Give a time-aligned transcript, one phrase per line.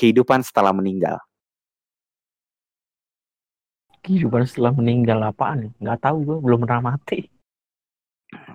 [0.00, 1.20] kehidupan setelah meninggal?
[4.00, 5.76] Kehidupan setelah meninggal apaan?
[5.76, 7.28] Nggak tahu gue, belum pernah mati.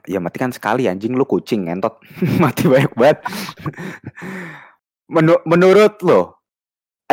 [0.10, 2.02] Ya mati kan sekali anjing lu kucing entot.
[2.42, 3.22] mati banyak banget.
[5.06, 6.42] Menu menurut lo,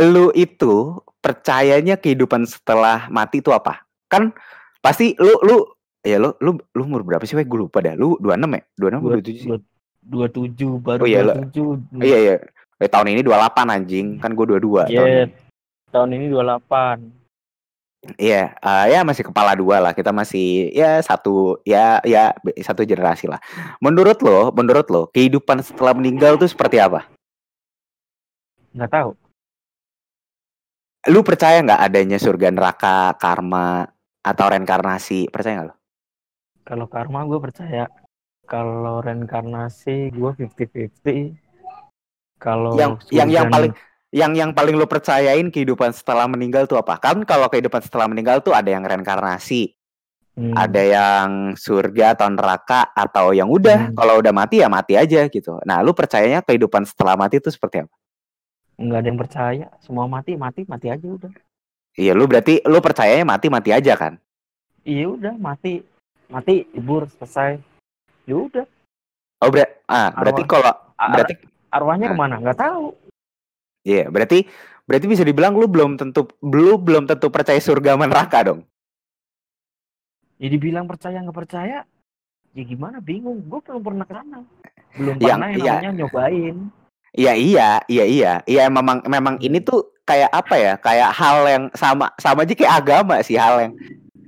[0.01, 3.85] lu itu percayanya kehidupan setelah mati itu apa?
[4.09, 4.33] Kan
[4.81, 5.57] pasti lu lu
[6.01, 7.37] ya lu lu lu umur berapa sih?
[7.37, 7.93] Gue lupa dah.
[7.93, 8.63] Lu 26 ya?
[8.81, 9.51] 26 27 sih?
[10.03, 12.01] 27 baru Oh iya, lo- 27.
[12.01, 12.35] Iya iya.
[12.83, 14.07] Eh, tahun ini 28 anjing.
[14.19, 15.35] Kan gue 22 tahun Iya, ini.
[15.95, 16.99] tahun ini 28.
[18.19, 19.95] Iya, eh, ya masih kepala dua lah.
[19.95, 23.39] Kita masih ya satu ya ya satu generasi lah.
[23.79, 27.07] Menurut lo, menurut lo, kehidupan setelah meninggal tuh seperti apa?
[28.75, 29.11] Nggak tahu.
[31.15, 33.87] Lu percaya nggak adanya surga neraka, karma
[34.27, 35.31] atau reinkarnasi?
[35.31, 35.77] Percaya nggak lo?
[36.67, 37.87] Kalau karma gue percaya.
[38.51, 41.39] Kalau reinkarnasi gue 50-50.
[42.43, 43.73] Kalau yang yang yang paling
[44.11, 46.99] yang yang paling lu percayain kehidupan setelah meninggal tuh apa?
[46.99, 49.79] Kan kalau kehidupan setelah meninggal tuh ada yang reinkarnasi,
[50.33, 51.29] Hmm, ada yang
[51.61, 53.97] surga atau neraka atau yang udah Hmm.
[53.97, 55.61] kalau udah mati ya mati aja gitu.
[55.69, 57.95] Nah, lu percayanya kehidupan setelah mati itu seperti apa?
[58.83, 59.67] nggak ada yang percaya.
[59.85, 61.31] Semua mati, mati, mati aja udah.
[61.95, 64.17] Iya, lu berarti lu percayanya mati-mati aja kan?
[64.83, 65.85] Iya udah mati,
[66.27, 67.61] mati, libur selesai.
[68.25, 68.65] Ya udah.
[69.45, 71.35] Oh, ber ah, berarti kalau Ar- berarti
[71.73, 72.15] arwahnya Nah.
[72.15, 72.35] ke mana?
[72.39, 72.87] Nggak tahu.
[73.83, 74.47] iya, berarti
[74.87, 78.61] berarti bisa dibilang lu belum tentu lu belum tentu percaya surga sama neraka dong.
[80.39, 81.87] Jadi bilang percaya nggak percaya,
[82.51, 82.99] ya gimana?
[82.99, 83.43] Bingung.
[83.47, 84.43] Gue belum pernah kenal.
[84.95, 85.73] Belum Yang- pernah yang iya.
[85.79, 86.57] namanya nyobain.
[87.13, 88.33] Iya, iya, iya, iya.
[88.49, 90.73] Iya, memang memang ini tuh kayak apa ya?
[90.79, 93.73] Kayak hal yang sama sama aja kayak agama sih hal yang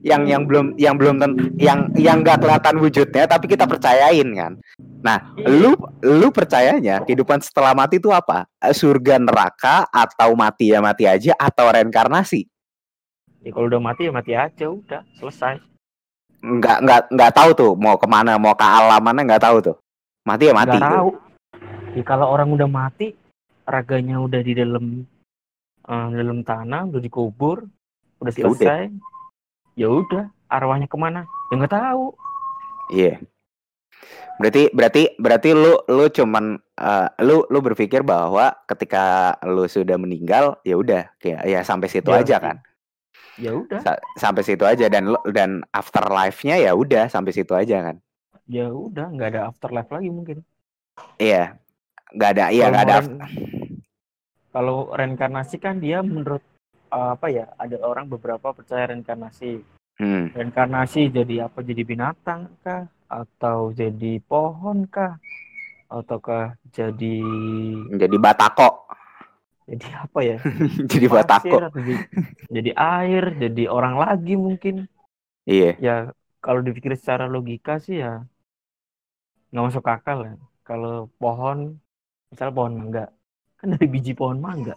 [0.05, 4.53] yang yang belum yang belum ten- yang yang nggak kelihatan wujudnya tapi kita percayain kan.
[5.01, 5.49] Nah, Iya.
[5.49, 5.73] lu
[6.05, 8.45] lu percayanya kehidupan setelah mati itu apa?
[8.61, 12.45] Eh, Surga neraka atau mati ya mati aja atau reinkarnasi?
[13.41, 15.57] Ya kalau udah mati ya mati aja udah selesai.
[16.45, 19.77] Nggak nggak nggak tahu tuh mau ke mana mau ke alam mana nggak tahu tuh.
[20.29, 20.77] Mati ya mati.
[20.77, 21.11] Nggak tahu.
[21.97, 23.17] Ya kalau orang udah mati,
[23.65, 25.09] raganya udah di dalam
[25.85, 27.65] eh, dalam tanah, udah dikubur,
[28.21, 28.89] udah Ya udah.
[29.75, 31.27] Ya udah, arwahnya ke mana?
[31.51, 32.15] Ya nggak tahu.
[32.91, 33.19] Iya.
[34.35, 40.59] Berarti berarti berarti lu lu cuman eh, lu lu berpikir bahwa ketika lu sudah meninggal
[40.63, 42.57] ya udah kayak ya sampai situ Ya, aja kan.
[43.35, 47.83] Ya udah, Sa- sampai situ aja dan lu- dan afterlife-nya ya udah sampai situ aja
[47.83, 47.97] kan.
[48.45, 50.45] ya udah, nggak ada afterlife lagi mungkin.
[51.17, 51.57] Iya.
[52.15, 52.97] nggak ada iya nggak ada
[54.53, 56.45] Kalau reinkarnasi kan dia menurut
[56.95, 57.45] apa ya?
[57.59, 59.63] Ada orang beberapa percaya reinkarnasi.
[59.99, 60.31] Hmm.
[60.35, 61.63] Reinkarnasi jadi apa?
[61.63, 62.87] Jadi binatang kah?
[63.11, 65.19] Atau jadi pohon kah?
[65.91, 67.17] Ataukah jadi
[67.95, 68.87] Jadi batako.
[69.65, 70.37] jadi apa ya?
[70.93, 71.57] Jadi Pasir batako.
[71.81, 71.95] jadi,
[72.53, 74.85] jadi air, jadi orang lagi mungkin.
[75.49, 75.73] Iya.
[75.81, 75.97] Ya
[76.45, 78.29] kalau dipikir secara logika sih ya
[79.55, 80.35] nggak masuk akal ya.
[80.67, 81.81] Kalau pohon,
[82.29, 83.09] misal pohon mangga,
[83.57, 84.75] kan dari biji pohon mangga.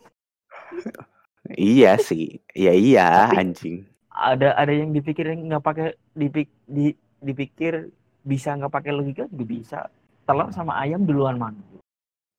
[1.56, 2.42] Iya sih.
[2.52, 3.78] Iya iya Tapi- anjing.
[4.18, 6.90] Ada ada yang dipikir nggak pakai dipik, di,
[7.22, 7.94] dipikir
[8.26, 9.80] bisa nggak pakai logika juga bisa.
[10.26, 11.62] Telur sama ayam duluan mana?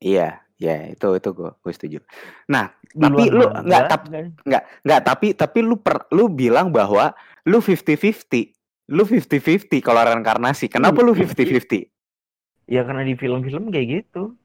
[0.03, 1.99] Iya, iya itu itu gue gue setuju.
[2.51, 4.27] Nah, Duluan tapi lu nggak tap- kan?
[4.43, 7.15] Nggak, nggak, tapi tapi lu per, lu bilang bahwa
[7.47, 8.53] lu 50-50.
[8.89, 10.67] Lu 50-50 kalau reinkarnasi.
[10.73, 11.87] Kenapa lu 50-50?
[12.69, 14.37] Ya karena di film-film kayak gitu.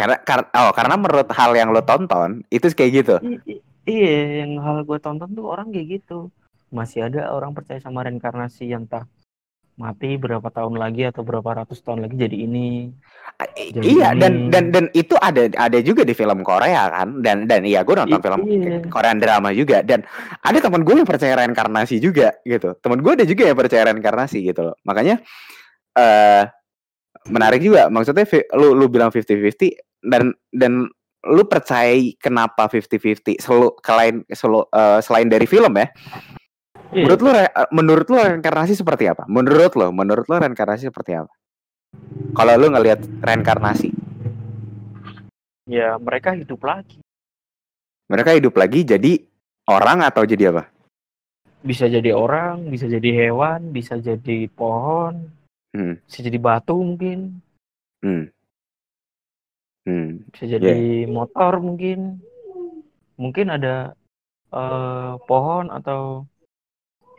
[0.00, 3.14] Karena kar, oh, karena menurut hal yang lu tonton itu kayak gitu.
[3.44, 6.32] I- iya, yang hal gue tonton tuh orang kayak gitu.
[6.72, 9.04] Masih ada orang percaya sama reinkarnasi yang entah
[9.80, 12.92] mati berapa tahun lagi atau berapa ratus tahun lagi jadi ini.
[13.56, 17.24] I- Jadi iya dan ini- dan dan itu ada ada juga di film Korea kan
[17.24, 18.84] dan dan iya gue nonton I- film iya.
[18.92, 20.04] Korean drama juga dan
[20.44, 24.44] ada teman gue yang percaya reinkarnasi juga gitu teman gue ada juga yang percaya reinkarnasi
[24.44, 25.24] gitu loh makanya
[25.96, 26.44] eh
[27.32, 28.28] menarik juga maksudnya
[28.60, 30.88] lu lu bilang 50-50 dan dan
[31.28, 35.88] lu percaya kenapa 50-50 selalu selain selalu, eh, selain dari film ya?
[36.90, 37.06] Iya.
[37.06, 39.22] menurut lu re- eh, menurut lu reinkarnasi seperti apa?
[39.30, 41.30] Menurut lo menurut lu reinkarnasi seperti apa?
[42.34, 43.94] Kalau lu ngelihat reinkarnasi.
[45.70, 46.98] Ya mereka hidup lagi.
[48.10, 49.22] mereka hidup lagi jadi
[49.70, 50.66] orang atau jadi apa?
[51.62, 55.30] Bisa jadi orang, bisa jadi hewan, bisa jadi pohon,
[55.78, 56.02] hmm.
[56.10, 57.38] bisa jadi batu mungkin,
[58.02, 58.34] hmm
[59.88, 62.20] hmm bisa jadi motor mungkin.
[63.20, 63.92] Mungkin ada
[64.48, 66.24] eh, pohon atau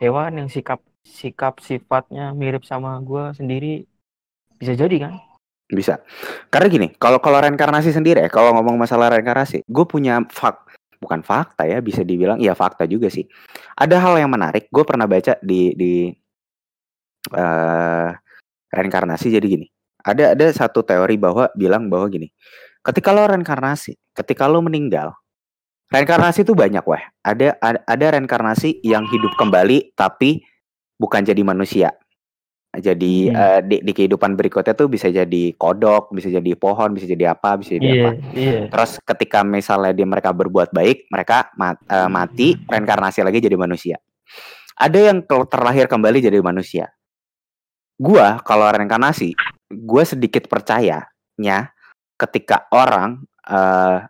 [0.02, 3.86] hewan yang sikap sikap sifatnya mirip sama gua sendiri.
[4.58, 5.14] Bisa jadi kan?
[5.72, 6.04] Bisa.
[6.52, 10.68] Karena gini, kalau kalau reinkarnasi sendiri ya, kalau ngomong masalah reinkarnasi, gue punya fak
[11.00, 13.24] bukan fakta ya, bisa dibilang iya fakta juga sih.
[13.74, 15.92] Ada hal yang menarik, gue pernah baca di di
[17.32, 18.10] uh,
[18.70, 19.66] reinkarnasi jadi gini.
[20.02, 22.28] Ada ada satu teori bahwa bilang bahwa gini.
[22.82, 25.14] Ketika lo reinkarnasi, ketika lo meninggal,
[25.94, 27.02] reinkarnasi itu banyak wah.
[27.22, 30.42] Ada ada, ada reinkarnasi yang hidup kembali tapi
[30.98, 31.94] bukan jadi manusia.
[32.72, 33.36] Jadi hmm.
[33.36, 37.60] uh, di, di kehidupan berikutnya tuh bisa jadi kodok, bisa jadi pohon, bisa jadi apa,
[37.60, 38.10] bisa jadi yeah, apa.
[38.32, 38.62] Yeah.
[38.72, 44.00] Terus ketika misalnya dia mereka berbuat baik, mereka mat, uh, mati, reinkarnasi lagi jadi manusia.
[44.72, 46.88] Ada yang terlahir kembali jadi manusia.
[48.00, 49.36] Gua kalau reinkarnasi,
[49.72, 51.72] gue sedikit percayanya
[52.20, 54.04] ketika orang uh,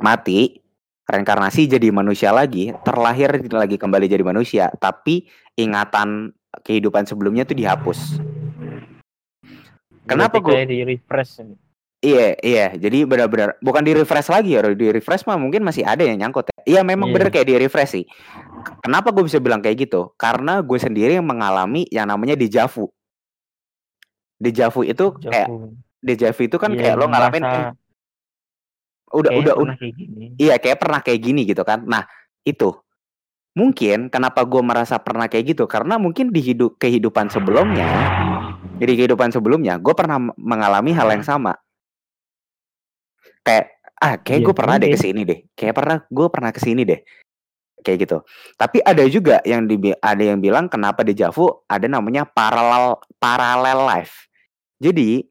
[0.00, 0.62] mati,
[1.04, 5.28] reinkarnasi jadi manusia lagi, terlahir lagi kembali jadi manusia, tapi
[5.58, 6.32] ingatan
[6.62, 8.22] kehidupan sebelumnya tuh dihapus.
[10.04, 11.44] Kenapa gue di refresh?
[12.04, 12.66] Iya, iya.
[12.76, 14.60] Jadi benar-benar bukan di refresh lagi ya.
[14.76, 16.52] Di refresh mah mungkin masih ada yang nyangkut.
[16.52, 16.60] Ya.
[16.76, 17.14] Iya, memang yeah.
[17.16, 18.04] bener kayak di refresh sih.
[18.84, 20.12] Kenapa gue bisa bilang kayak gitu?
[20.20, 22.92] Karena gue sendiri yang mengalami yang namanya dejavu.
[24.40, 25.30] Dejavu itu dejavu.
[25.30, 25.48] kayak
[26.04, 27.70] dejavu itu kan yeah, kayak lo ngalamin eh,
[29.14, 29.76] udah udah udah
[30.36, 31.86] iya kayak pernah kayak gini gitu kan.
[31.86, 32.04] Nah,
[32.42, 32.74] itu
[33.54, 37.86] Mungkin kenapa gue merasa pernah kayak gitu karena mungkin di hidup kehidupan sebelumnya,
[38.82, 41.54] di kehidupan sebelumnya gue pernah mengalami hal yang sama.
[43.46, 46.58] Kayak ah kayak ya, gue pernah deh ke sini deh, kayak pernah gue pernah ke
[46.58, 46.98] sini deh,
[47.86, 48.26] kayak gitu.
[48.58, 53.88] Tapi ada juga yang di, ada yang bilang kenapa di Javu ada namanya paralel paralel
[53.88, 54.28] life.
[54.76, 55.24] Jadi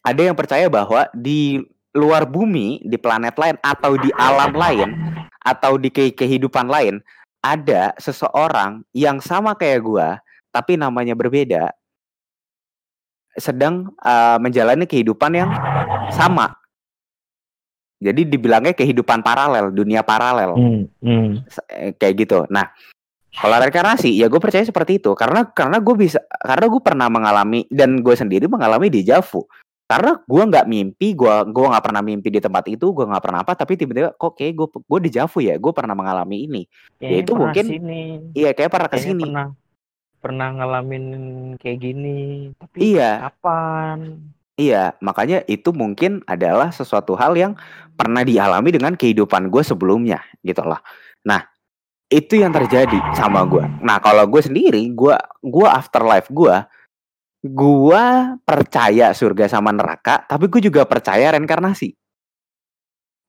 [0.00, 1.60] ada yang percaya bahwa di
[1.92, 4.96] luar bumi, di planet lain atau di alam lain
[5.44, 7.04] atau di ke kehidupan lain
[7.44, 10.08] ada seseorang yang sama kayak gua
[10.48, 11.70] tapi namanya berbeda
[13.38, 15.50] sedang uh, menjalani kehidupan yang
[16.10, 16.56] sama.
[17.98, 21.30] Jadi dibilangnya kehidupan paralel, dunia paralel, hmm, hmm.
[21.98, 22.46] kayak gitu.
[22.46, 22.70] Nah,
[23.38, 27.64] kalau reinkarnasi, ya gue percaya seperti itu karena karena gue bisa karena gue pernah mengalami
[27.70, 29.46] dan gue sendiri mengalami di Javu.
[29.88, 33.40] Karena gue nggak mimpi, gue gue nggak pernah mimpi di tempat itu, gue nggak pernah
[33.40, 36.62] apa, tapi tiba-tiba kok kayak gue gue di Javu ya, gue pernah mengalami ini.
[37.00, 38.02] Ya itu mungkin, sini.
[38.36, 39.24] iya kayak pernah ke sini.
[39.24, 39.48] Pernah
[40.18, 41.04] pernah ngalamin
[41.56, 43.32] kayak gini, tapi iya.
[43.32, 44.18] kapan?
[44.58, 47.54] Iya, makanya itu mungkin adalah sesuatu hal yang
[47.94, 50.82] pernah dialami dengan kehidupan gue sebelumnya, gitu loh.
[51.22, 51.46] Nah,
[52.08, 53.64] itu yang terjadi sama gue.
[53.84, 56.56] Nah, kalau gue sendiri, gue gue afterlife gue
[57.38, 61.94] Gua percaya surga sama neraka, tapi gue juga percaya reinkarnasi.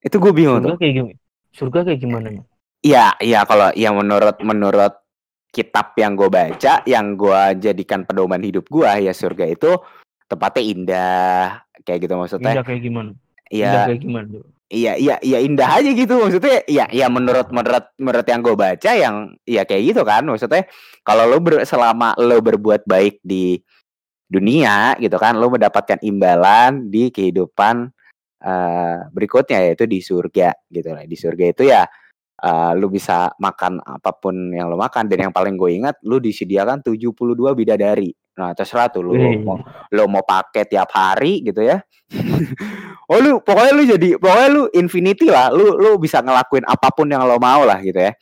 [0.02, 0.78] Itu gue bingung surga tuh.
[0.82, 1.18] Kayak gimana?
[1.54, 2.28] Surga kayak gimana?
[2.82, 4.94] Iya, iya kalau yang menurut menurut
[5.54, 9.78] kitab yang gue baca, yang gue jadikan pedoman hidup gue ya surga itu
[10.26, 11.46] tempatnya indah,
[11.86, 12.58] kayak gitu maksudnya.
[12.58, 13.12] Indah kayak gimana?
[13.54, 13.70] Iya.
[13.70, 14.28] Indah kayak gimana?
[14.70, 16.62] Iya, iya, iya indah aja gitu maksudnya.
[16.70, 20.70] Iya, iya menurut menurut menurut yang gue baca yang ya kayak gitu kan maksudnya.
[21.02, 23.58] Kalau lo ber, selama lo berbuat baik di
[24.30, 27.90] dunia gitu kan lo mendapatkan imbalan di kehidupan
[28.46, 31.90] uh, berikutnya yaitu di surga gitu lah di surga itu ya
[32.46, 36.22] uh, lu bisa makan apa pun yang lo makan dan yang paling gue ingat lu
[36.22, 37.26] disediakan 72
[37.58, 39.42] bidadari nah terserah tuh lu hmm.
[39.44, 39.58] mau
[39.92, 41.82] lo mau pakai tiap hari gitu ya
[43.10, 47.10] oh lu pokoknya lu jadi pokoknya lu infinity lah lu lu bisa ngelakuin apa pun
[47.10, 48.14] yang lo mau lah gitu ya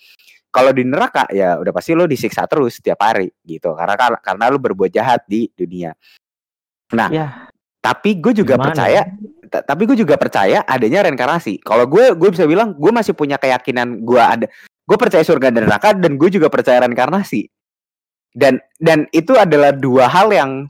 [0.57, 4.57] kalau di neraka ya udah pasti lo disiksa terus setiap hari gitu karena karena lo
[4.57, 5.93] berbuat jahat di dunia.
[6.97, 7.27] Nah, ya.
[7.77, 8.73] tapi gue juga Gimana?
[8.73, 9.01] percaya
[9.47, 11.61] tapi gue juga percaya adanya reinkarnasi.
[11.61, 14.49] Kalau gue gue bisa bilang gue masih punya keyakinan gue ada
[14.87, 17.51] gue percaya surga dan neraka dan gue juga percaya reinkarnasi.
[18.33, 20.65] Dan dan itu adalah dua hal yang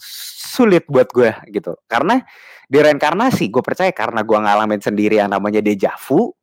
[0.57, 1.77] sulit buat gue gitu.
[1.85, 2.17] Karena
[2.65, 6.33] di reinkarnasi gue percaya karena gue ngalamin sendiri yang namanya dejavu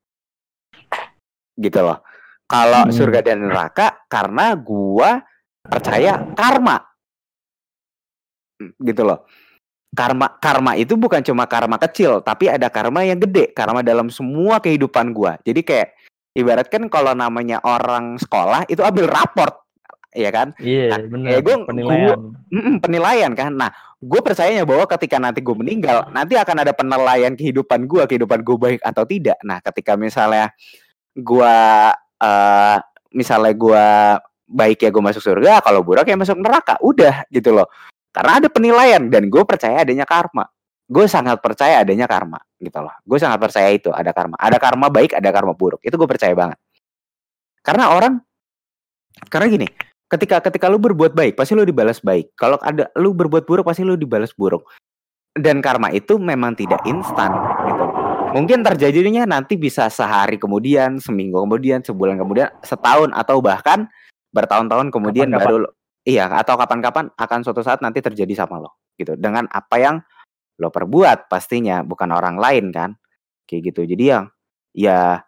[1.59, 2.03] gitu loh
[2.45, 2.93] kalau hmm.
[2.93, 5.25] surga dan neraka karena gua
[5.65, 6.77] percaya karma.
[8.79, 9.25] Gitu loh.
[9.95, 14.59] Karma karma itu bukan cuma karma kecil, tapi ada karma yang gede, karma dalam semua
[14.59, 15.39] kehidupan gua.
[15.47, 15.95] Jadi kayak
[16.35, 19.64] ibaratkan kalau namanya orang sekolah itu ambil raport
[20.15, 20.55] ya kan?
[20.63, 21.29] Iya, yeah, nah, benar.
[21.35, 22.07] Ya gua, penilaian.
[22.07, 22.17] Gua,
[22.55, 23.51] mm, penilaian kan.
[23.53, 28.47] Nah, gue percayanya bahwa ketika nanti gue meninggal, nanti akan ada penilaian kehidupan gue, kehidupan
[28.47, 29.37] gue baik atau tidak.
[29.43, 30.55] Nah, ketika misalnya
[31.19, 31.57] gue
[32.23, 32.79] uh,
[33.11, 33.87] misalnya gue
[34.45, 36.79] baik ya gue masuk surga, kalau buruk ya masuk neraka.
[36.79, 37.67] Udah gitu loh.
[38.15, 40.47] Karena ada penilaian dan gue percaya adanya karma.
[40.85, 42.95] Gue sangat percaya adanya karma gitu loh.
[43.03, 44.39] Gue sangat percaya itu ada karma.
[44.39, 45.83] Ada karma baik, ada karma buruk.
[45.83, 46.61] Itu gue percaya banget.
[47.65, 48.21] Karena orang
[49.31, 49.67] karena gini,
[50.15, 52.31] ketika ketika lu berbuat baik pasti lu dibalas baik.
[52.39, 54.63] Kalau ada lu berbuat buruk pasti lu dibalas buruk.
[55.35, 57.35] dan karma itu memang tidak instan
[57.67, 57.85] gitu.
[58.39, 63.87] Mungkin terjadinya nanti bisa sehari kemudian, seminggu kemudian, sebulan kemudian, setahun atau bahkan
[64.35, 65.67] bertahun-tahun kemudian Kapan-kapan.
[65.67, 65.75] baru
[66.07, 69.19] iya atau kapan-kapan akan suatu saat nanti terjadi sama lo gitu.
[69.19, 69.97] Dengan apa yang
[70.63, 72.95] lo perbuat pastinya bukan orang lain kan.
[73.47, 73.91] Kayak gitu.
[73.91, 74.25] Jadi yang
[74.71, 75.19] ya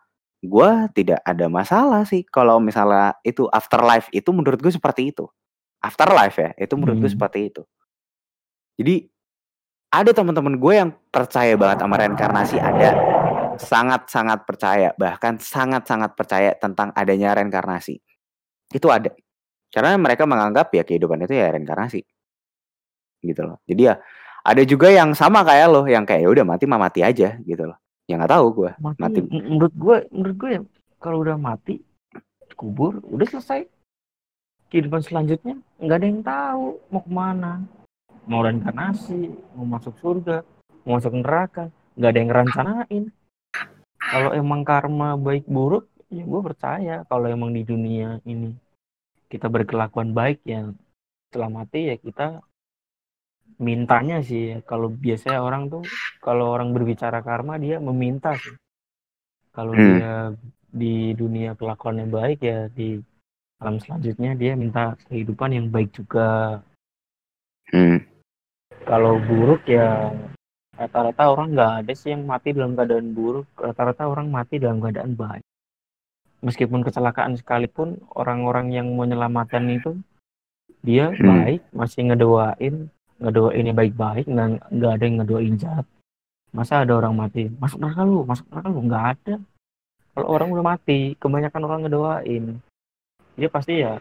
[0.45, 2.25] gua tidak ada masalah sih.
[2.29, 5.25] Kalau misalnya itu afterlife itu menurut gue seperti itu.
[5.81, 7.17] Afterlife ya, itu menurut gue Hmm.
[7.17, 7.63] seperti itu.
[8.77, 9.09] Jadi
[9.93, 12.91] ada teman-teman gue yang percaya banget sama reinkarnasi ada.
[13.57, 17.97] Sangat-sangat percaya bahkan sangat-sangat percaya tentang adanya reinkarnasi.
[18.73, 19.13] Itu ada.
[19.73, 22.05] Karena mereka menganggap ya kehidupan itu ya reinkarnasi.
[23.25, 23.57] Gitu loh.
[23.65, 23.97] Jadi ya
[24.47, 27.67] ada juga yang sama kayak lo yang kayak ya udah mati mah mati aja gitu
[27.67, 29.19] loh ya nggak tahu gue mati, mati.
[29.27, 30.63] Menurut gue menurut gue ya
[31.03, 31.83] kalau udah mati
[32.57, 33.69] kubur udah selesai.
[34.67, 37.53] Kehidupan selanjutnya nggak ada yang tahu mau ke mana.
[38.27, 40.43] Mau reinkarnasi mau masuk surga
[40.87, 43.05] mau masuk neraka nggak ada yang rencanain
[43.99, 48.55] kalau emang karma baik buruk ya gue percaya kalau emang di dunia ini
[49.27, 50.71] kita berkelakuan baik ya
[51.27, 52.39] setelah mati ya kita
[53.57, 55.85] mintanya sih kalau biasanya orang tuh
[56.21, 58.53] kalau orang berbicara karma dia meminta sih
[59.57, 59.97] kalau Hmm.
[59.97, 60.13] dia
[60.69, 63.01] di dunia kelakuannya baik ya di
[63.57, 66.61] alam selanjutnya dia minta kehidupan yang baik juga
[67.73, 68.05] Hmm.
[68.85, 70.13] kalau buruk ya
[70.77, 75.17] rata-rata orang nggak ada sih yang mati dalam keadaan buruk rata-rata orang mati dalam keadaan
[75.17, 75.41] baik
[76.45, 79.97] meskipun kecelakaan sekalipun orang-orang yang menyelamatkan itu
[80.85, 81.25] dia Hmm.
[81.25, 85.87] baik masih ngedoain ngedoain yang baik-baik nggak nggak ada yang ngedoain jahat.
[86.53, 87.49] Masa ada orang mati?
[87.61, 89.35] Masuk neraka lu masuk neraka lu nggak ada.
[90.17, 92.45] Kalau orang udah mati kebanyakan orang ngedoain.
[93.37, 94.01] Dia pasti ya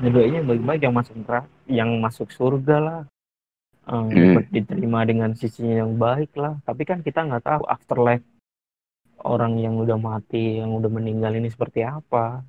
[0.00, 3.00] ngedoainnya baik-baik yang masuk neraka yang masuk surga lah.
[3.90, 4.46] Eh, Hmm.
[4.54, 6.62] diterima dengan sisinya yang baik lah.
[6.62, 8.22] Tapi kan kita nggak tahu afterlife
[9.26, 12.44] orang yang udah mati yang udah meninggal ini seperti apa.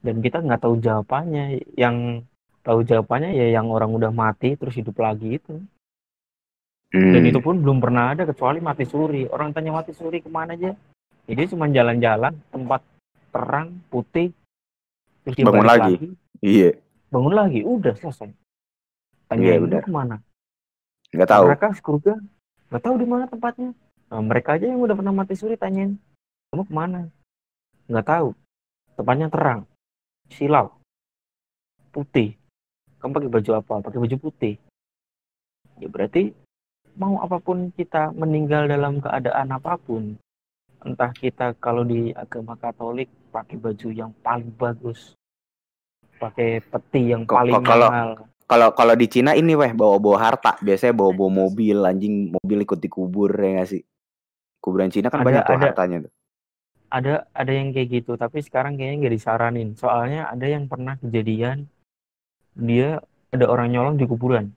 [0.00, 1.60] Dan kita nggak tahu jawabannya.
[1.76, 2.24] Yang
[2.64, 5.60] tahu jawabannya ya yang orang udah mati terus hidup lagi itu.
[6.90, 7.26] Dan Hmm.
[7.26, 9.26] itu pun belum pernah ada kecuali mati suri.
[9.26, 10.72] Orang tanya mati suri ke mana aja?
[11.26, 12.80] Ya dia cuma jalan-jalan tempat
[13.28, 14.30] terang putih.
[15.26, 15.94] Terus Bangun lagi.
[15.98, 16.08] lagi.
[16.38, 16.70] Iya.
[17.10, 18.30] Bangun lagi udah selesai.
[19.26, 19.82] Tanya Iya, benar.
[19.82, 20.16] ke mana?
[21.10, 21.44] Nggak tahu.
[21.50, 22.14] Mereka surga
[22.70, 23.70] nggak tahu di mana tempatnya.
[24.12, 25.98] Nah, mereka aja yang udah pernah mati suri tanyain
[26.48, 27.10] kamu ke mana?
[27.90, 28.28] Nggak tahu.
[28.94, 29.66] Tempatnya terang
[30.30, 30.70] silau
[31.90, 32.38] putih
[33.04, 33.74] kamu pakai baju apa?
[33.84, 34.54] Pakai baju putih.
[35.76, 36.32] Ya berarti
[36.96, 40.16] mau apa pun kita meninggal dalam keadaan apa pun
[40.80, 45.12] entah kita kalau di agama Katolik pakai baju yang paling bagus
[46.14, 48.10] pakai peti yang paling kalau- mahal.
[48.46, 50.56] kalau kalau di Cina ini weh bawa bawa harta.
[50.62, 53.82] Biasanya bawa bawa mobil anjing mobil ikut dikubur ya nggak sih?
[54.62, 55.64] Kuburan Cina kan Ada- banyak tuh ada.
[55.68, 56.12] hartanya tuh.
[56.88, 59.68] ada ada yang kayak gitu tapi sekarang kayaknya nggak disaranin.
[59.74, 61.66] Soalnya ada yang pernah kejadian
[62.54, 64.54] dia ada orang nyolong di kuburan.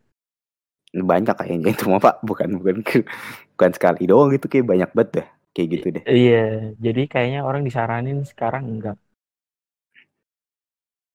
[0.94, 2.22] Banyak kayaknya itu mah pak.
[2.22, 2.76] Bukan bukan
[3.54, 6.04] bukan sekali doang gitu kayak banyak banget deh kayak gitu deh.
[6.06, 6.46] Iya
[6.78, 8.98] jadi kayaknya orang disaranin sekarang enggak.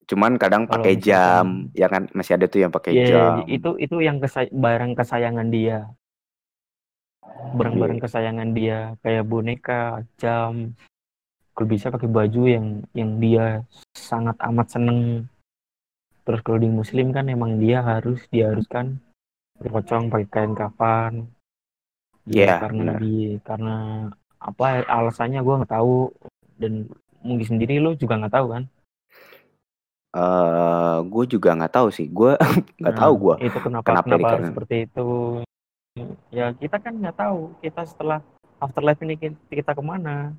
[0.03, 2.03] Cuman kadang pakai misalkan- jam ya kan?
[2.11, 3.33] Masih ada tuh yang pakai ya jam.
[3.47, 5.87] itu itu yang kesay- barang kesayangan dia.
[7.55, 8.03] Barang-barang Iya.
[8.03, 10.75] kesayangan dia kayak boneka jam.
[11.53, 13.63] Kalau bisa pakai baju yang yang dia
[13.95, 15.29] sangat amat seneng
[16.23, 18.99] terus kalau di muslim kan emang dia harus diharuskan
[19.59, 21.13] pocong pakai kain kafan.
[22.27, 22.99] Iya, Ya, karena benar.
[23.03, 23.75] di karena
[24.39, 26.11] apa alasannya gua nggak tahu.
[26.59, 26.87] Dan
[27.23, 28.63] mungkin sendiri lo juga nggak tahu kan?
[30.13, 32.07] Eh gue juga nggak tahu sih.
[32.11, 32.37] Gue
[32.79, 34.49] nggak Nah, tahu gue itu kenapa kenapa kenapa, dikarenain.
[34.53, 35.09] seperti itu?
[36.29, 37.39] Ya kita kan nggak tahu.
[37.61, 38.19] Kita setelah
[38.61, 39.15] afterlife ini
[39.49, 40.33] kita, ke mana?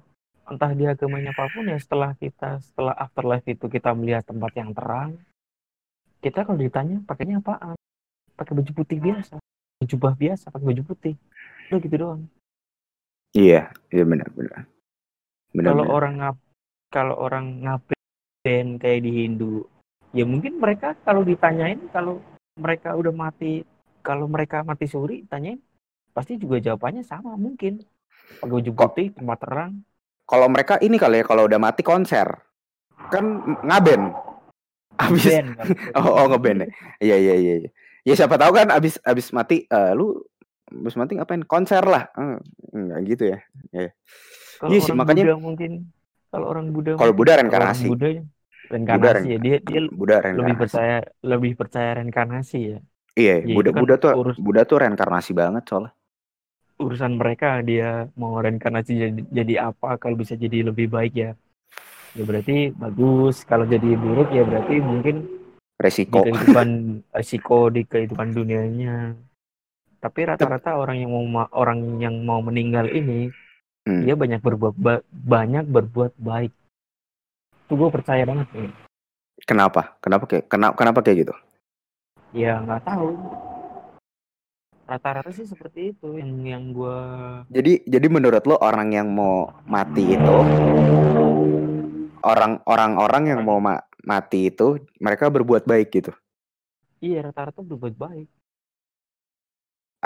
[0.47, 4.71] Entah di agamanya apa pun ya setelah kita setelah afterlife itu kita melihat tempat yang
[4.77, 5.17] terang
[6.25, 7.77] kita kalau ditanya pakainya apaan?
[8.33, 9.37] Pakai baju putih biasa.
[9.85, 11.15] Jubah biasa pakai baju putih.
[11.69, 12.25] Udah gitu doang.
[13.37, 14.65] Iya iya benar benar.
[15.53, 15.93] Benar kalau benar.
[15.93, 16.37] orang ngap
[16.89, 19.69] kalau orang ngapain kayak di Hindu
[20.15, 22.23] ya mungkin mereka kalau ditanyain kalau
[22.57, 23.67] mereka udah mati
[24.01, 25.59] kalau mereka mati suri tanyain
[26.17, 27.85] pasti juga jawabannya sama mungkin.
[28.41, 29.73] Pakai baju putih tempat terang.
[30.25, 32.33] Kalau mereka ini kali ya kalau udah mati konser
[33.13, 34.24] kan ngaben
[34.97, 35.47] abis kan.
[35.99, 36.69] oh, oh ngeband ya
[37.01, 37.71] iya iya iya iya.
[38.03, 40.23] ya siapa tahu kan abis abis mati eh, lu
[40.67, 42.39] abis mati ngapain konser lah Eh,
[42.73, 43.39] enggak gitu ya
[44.57, 45.71] kalau Iya sih, makanya- Buddha mungkin
[46.29, 47.87] kalau orang Buddha Kalau Buddha reinkarnasi.
[47.87, 48.09] Buddha
[48.67, 50.59] reinkarnasi ya dia dia Buddha lebih reinkarnasi.
[50.59, 52.79] percaya lebih percaya reinkarnasi ya
[53.15, 55.93] Iya, Ya, Buddha kan Buddha tuh urus- Buddha tuh reinkarnasi banget soalnya.
[56.77, 61.31] urusan mereka dia mau reinkarnasi jadi, jadi apa kalau bisa jadi lebih baik ya
[62.15, 65.35] ya berarti bagus kalau jadi buruk ya berarti mungkin di
[65.77, 66.23] Resiko.
[66.23, 66.69] kehidupan
[67.17, 69.19] resiko di kehidupan dunianya
[69.99, 73.31] tapi rata-rata orang yang mau ma- orang yang mau meninggal ini
[73.85, 74.01] Hmm.
[74.01, 76.57] dia banyak berbuat ba- banyak berbuat baik
[77.61, 78.73] itu gue percaya banget nih
[79.45, 80.01] Kenapa?
[80.01, 81.35] Kenapa kayak kenapa kenapa kayak gitu?
[82.33, 83.13] ya nggak tahu
[84.85, 86.97] rata-rata sih seperti itu yang yang gue
[87.51, 90.37] Jadi jadi menurut lo orang yang mau mati itu
[92.73, 94.69] orang-orang yang mau ma- mati itu
[95.05, 96.13] mereka berbuat baik gitu.
[97.07, 98.29] iya rata-rata berbuat baik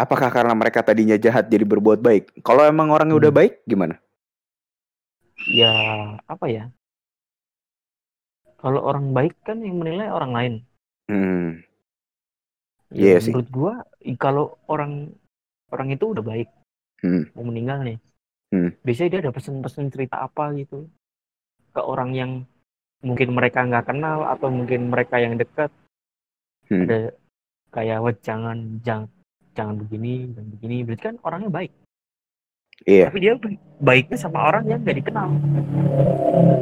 [0.02, 2.24] Apakah karena mereka tadinya jahat jadi berbuat baik?
[2.46, 3.38] Kalau emang orangnya udah Hmm.
[3.38, 3.94] baik gimana?
[5.58, 5.66] ya
[6.32, 6.62] apa ya
[8.62, 10.52] kalau orang baik kan yang menilai orang lain
[11.08, 11.64] Hmm.
[12.92, 13.34] ya Iya sih.
[13.34, 13.72] menurut gua
[14.22, 14.92] kalau orang
[15.74, 16.48] orang itu udah baik
[17.02, 17.22] Hmm.
[17.36, 17.98] mau meninggal nih
[18.52, 18.68] Hmm.
[18.86, 20.88] biasanya dia ada pesan-pesan cerita apa gitu
[21.78, 22.30] ke orang yang
[22.98, 25.70] mungkin mereka nggak kenal atau mungkin mereka yang dekat
[26.66, 26.84] Hmm.
[26.84, 27.14] ada
[27.70, 29.06] kayak wah jangan jangan
[29.54, 31.72] jangan begini dan begini berarti kan orangnya baik
[32.84, 33.08] Iya.
[33.08, 35.30] tapi dia baik- baiknya sama orang yang gak dikenal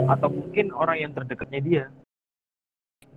[0.07, 1.85] atau mungkin orang yang terdekatnya dia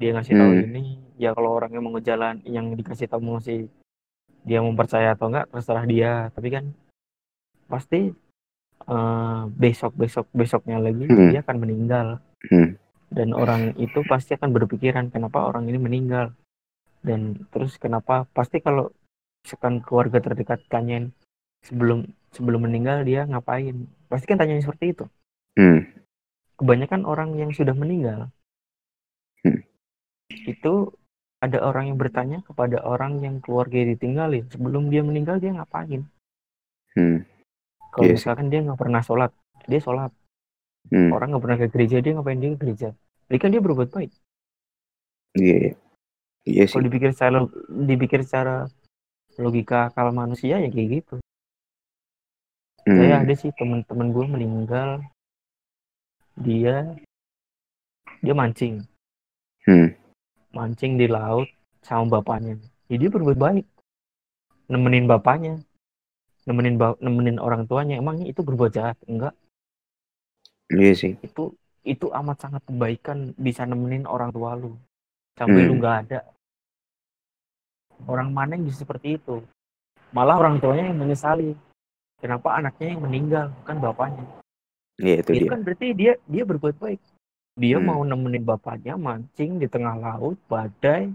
[0.01, 0.65] dia ngasih tahu Hmm.
[0.65, 0.83] ini
[1.19, 3.67] ya kalau orang yang mau ngejalan yang dikasih tahu masih
[4.41, 6.65] dia mau percaya atau enggak terserah dia tapi kan
[7.67, 8.15] pasti
[8.89, 11.29] eh, besok besok besoknya lagi Hmm.
[11.29, 12.07] dia akan meninggal
[12.49, 12.75] Hmm.
[13.13, 16.33] dan orang itu pasti akan berpikiran kenapa orang ini meninggal
[17.05, 18.91] dan terus kenapa pasti kalau
[19.45, 21.15] misalkan keluarga terdekat tanyain
[21.63, 25.05] sebelum sebelum meninggal dia ngapain pasti kan tanya seperti itu
[25.55, 25.85] Hmm.
[26.59, 28.27] kebanyakan orang yang sudah meninggal
[29.43, 29.63] Hmm.
[30.27, 30.91] itu
[31.39, 36.03] ada orang yang bertanya kepada orang yang keluarga ditinggalin sebelum dia meninggal dia ngapain
[36.97, 37.23] Hmm.
[37.99, 38.23] Kalau Iya sih.
[38.23, 39.31] misalkan dia nggak pernah sholat
[39.67, 40.11] dia sholat
[40.87, 41.11] Hmm.
[41.11, 42.89] orang nggak pernah ke gereja dia ngapain dia ke gereja
[43.27, 44.11] jadi kan dia berbuat baik
[45.35, 45.55] Iya.
[45.59, 45.71] iya.
[46.47, 46.73] Iya sih.
[46.73, 47.37] kalau dipikir secara
[47.69, 48.55] dipikir secara
[49.35, 51.15] logika akal manusia ya kayak gitu
[52.87, 52.95] Hmm.
[52.95, 54.89] saya ada sih teman-teman gue meninggal
[56.35, 56.95] dia
[58.19, 58.81] dia mancing
[59.67, 59.91] Hmm.
[60.49, 61.45] mancing di laut
[61.83, 62.55] sama bapaknya
[62.87, 63.65] jadi dia berbuat baik
[64.65, 65.59] nemenin bapaknya
[66.49, 68.97] nemenin nemenin orang tuanya emangnya itu berbuat jahat?
[69.05, 69.37] Enggak.
[70.69, 71.13] Iya sih.
[71.21, 74.73] itu itu amat sangat kebaikan bisa nemenin orang tua lu.
[75.37, 75.81] Sampai lu Hmm.
[75.81, 76.19] nggak ada.
[78.05, 79.43] Orang mana yang bisa seperti itu?
[80.11, 81.53] Malah orang tuanya yang menyesali.
[82.19, 84.25] Kenapa anaknya yang meninggal bukan bapaknya?
[84.99, 85.51] Iya itu itu dia.
[85.55, 86.99] kan berarti dia dia berbuat baik.
[87.55, 87.87] Dia Hmm.
[87.87, 91.11] mau nemenin bapaknya mancing di tengah laut badai.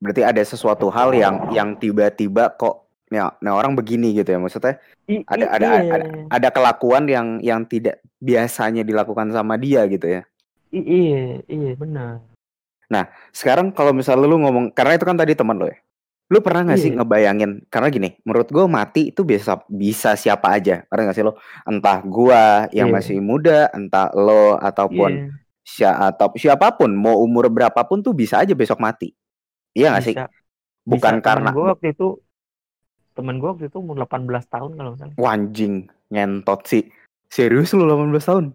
[0.00, 4.82] Berarti ada sesuatu hal yang yang tiba-tiba kok ya, nah orang begini gitu ya maksudnya
[5.06, 5.96] I- Ada- i- ada- iya.
[6.26, 10.22] ada kelakuan yang yang tidak biasanya dilakukan sama dia gitu ya.
[10.74, 12.22] I- iya iya benar
[13.34, 15.78] Sekarang kalau misalnya lu ngomong karena itu kan tadi teman lo ya.
[16.26, 17.02] Lu pernah nggak sih Iya.
[17.02, 20.82] ngebayangin karena gini, menurut gue mati itu bisa bisa siapa aja.
[20.90, 21.38] Pernah nggak sih lo?
[21.66, 22.94] Entah gua yang Iya.
[22.98, 25.34] masih muda, entah lo ataupun
[25.66, 29.14] Iya, atau siapa pun mau umur berapapun tuh bisa aja besok mati.
[29.74, 30.14] Iya nggak sih?
[30.14, 30.30] bisa
[30.86, 32.22] Bukan karena gue waktu itu
[33.16, 36.84] temen gue waktu itu umur 18 tahun kalau salah wanjing ngentot sih.
[37.26, 38.46] Serius lu 18 tahun?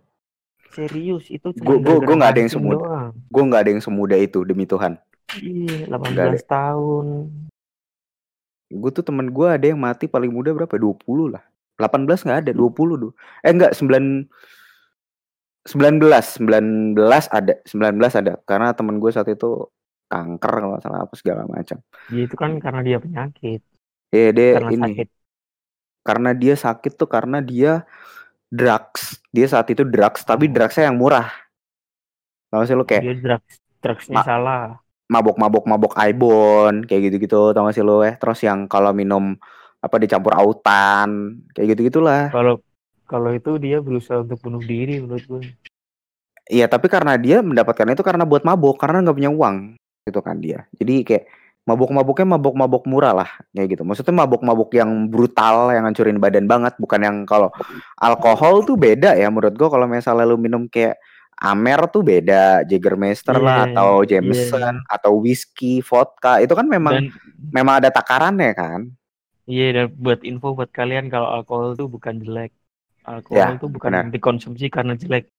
[0.72, 3.12] serius itu Gua- cuma gua- nggak ada yang doang.
[3.28, 4.96] Gue nggak ada yang semuda itu demi Tuhan.
[5.36, 6.32] iya Nggak ada.
[6.32, 7.08] 18 tahun
[8.72, 10.72] Gue tuh temen gue ada yang mati paling muda berapa?
[10.72, 11.44] 20 lah.
[11.76, 13.12] 18 nggak ada, 20 tuh.
[13.44, 14.32] Eh enggak, 9
[15.68, 16.00] 19
[16.40, 16.96] 19
[17.28, 19.68] ada 19 ada karena temen gue saat itu
[20.08, 21.78] kanker kalau salah apa segala macam.
[22.10, 23.62] ya itu kan karena dia penyakit
[24.12, 24.84] Iya dia karena ini.
[24.84, 25.08] sakit.
[26.02, 27.88] Karena dia sakit tuh karena dia
[28.52, 29.24] drugs.
[29.32, 30.54] Dia saat itu drugs tapi Oh.
[30.54, 31.32] drugsnya yang murah.
[32.52, 34.64] Tahu sih lu kayak dia drugs drugsnya Ma- salah
[35.12, 37.52] mabok-mabok mabok Ibon kayak gitu-gitu.
[37.52, 38.16] Tau gak sih lo eh?
[38.16, 39.36] Terus yang kalau minum
[39.82, 42.32] apa dicampur autan kayak gitu-gitulah.
[42.32, 42.60] Kalau
[43.08, 45.42] kalau itu dia berusaha untuk bunuh diri menurut gue
[46.52, 49.80] iya tapi karena dia mendapatkan itu karena buat mabok karena nggak punya uang.
[50.08, 50.68] Gitu kan dia.
[50.76, 51.24] Jadi kayak
[51.62, 57.00] mabok-maboknya mabok-mabok murah lah kayak gitu maksudnya mabok-mabok yang brutal yang ngancurin badan banget bukan
[57.06, 57.54] yang kalau
[58.02, 60.98] alkohol tuh beda ya menurut gua kalau misalnya lu minum kayak
[61.42, 64.22] Amer tuh beda, Jägermeister lah Iya, atau iya.
[64.22, 67.10] Jameson atau whisky, vodka itu kan memang dan
[67.50, 68.86] memang ada takarannya kan.
[69.50, 72.54] iya dan buat info buat kalian kalau alkohol itu bukan jelek
[73.10, 74.14] alkohol itu bukan benar.
[74.14, 75.34] dikonsumsi karena jelek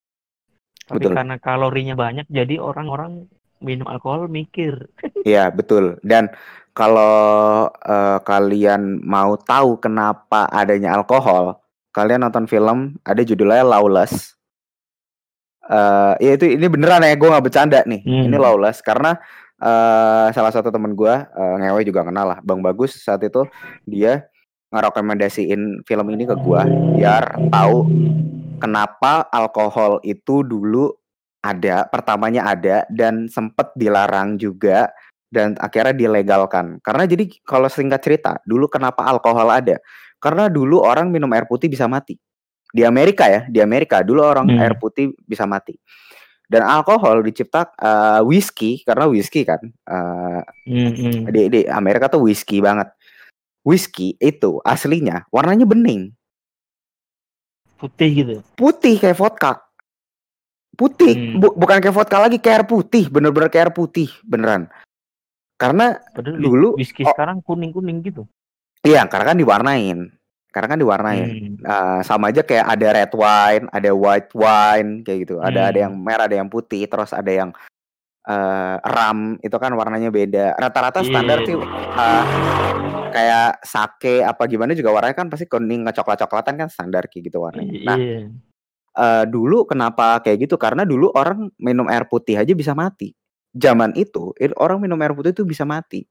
[0.91, 1.15] tapi Betul.
[1.15, 3.31] karena kalorinya banyak jadi orang-orang
[3.63, 4.91] minum alkohol mikir.
[5.23, 6.03] Iya, betul.
[6.03, 6.35] Dan
[6.75, 11.63] kalau uh, kalian mau tahu kenapa adanya alkohol,
[11.95, 14.35] kalian nonton film ada judulnya Lawless.
[15.63, 18.03] Uh, ya itu ini beneran ya, gue nggak bercanda nih.
[18.03, 18.27] Hmm.
[18.27, 19.15] Ini Lawless karena
[19.63, 23.47] uh, salah satu temen gue, uh, ngewe juga kenal lah, Bang Bagus saat itu
[23.87, 24.27] dia
[24.73, 26.61] ngerekomendasiin film ini ke gue
[26.97, 27.85] biar tahu
[28.57, 30.89] kenapa alkohol itu dulu
[31.43, 34.95] ada, pertamanya ada dan sempet dilarang juga
[35.33, 36.79] dan akhirnya dilegalkan.
[36.85, 39.83] Karena jadi kalau singkat cerita, dulu kenapa alkohol ada?
[40.23, 42.15] Karena dulu orang minum air putih bisa mati.
[42.73, 44.61] Di Amerika ya, di Amerika dulu orang hmm.
[44.63, 45.75] air putih bisa mati.
[46.47, 51.21] Dan alkohol dicipta uh, whisky karena whisky kan uh, hmm, hmm.
[51.33, 52.93] di di Amerika tuh whisky banget.
[53.65, 56.13] Whisky itu aslinya warnanya bening.
[57.81, 58.35] Putih gitu.
[58.55, 59.72] Putih kayak vodka
[60.77, 61.15] putih.
[61.15, 61.41] Hmm.
[61.41, 63.05] Bu, bukan kayak vodka lagi kayak air putih.
[63.13, 64.69] Bener-bener kayak air putih beneran.
[65.61, 68.27] Karena Padahal dulu whisky oh, sekarang kuning kuning gitu.
[68.83, 69.99] Iya karena kan diwarnain.
[70.53, 71.29] Karena kan diwarnain.
[71.31, 71.55] Hmm.
[71.63, 75.39] uh, sama aja kayak ada red wine ada white wine kayak gitu.
[75.39, 75.49] Hmm.
[75.49, 77.51] ada ada yang merah ada yang putih terus ada yang
[78.27, 80.59] uh, ram itu kan warnanya beda.
[80.59, 81.09] Rata-rata yeah.
[81.09, 82.25] standar sih uh,
[83.13, 87.39] kayak sake apa gimana juga warnanya kan pasti kuning coklat coklatan kan standar kayak gitu
[87.39, 87.77] warnanya.
[87.87, 88.27] Nah yeah
[88.97, 93.13] uh, dulu kenapa kayak gitu, karena dulu orang minum air putih aja bisa mati.
[93.53, 96.09] Zaman itu, orang minum air putih itu bisa mati.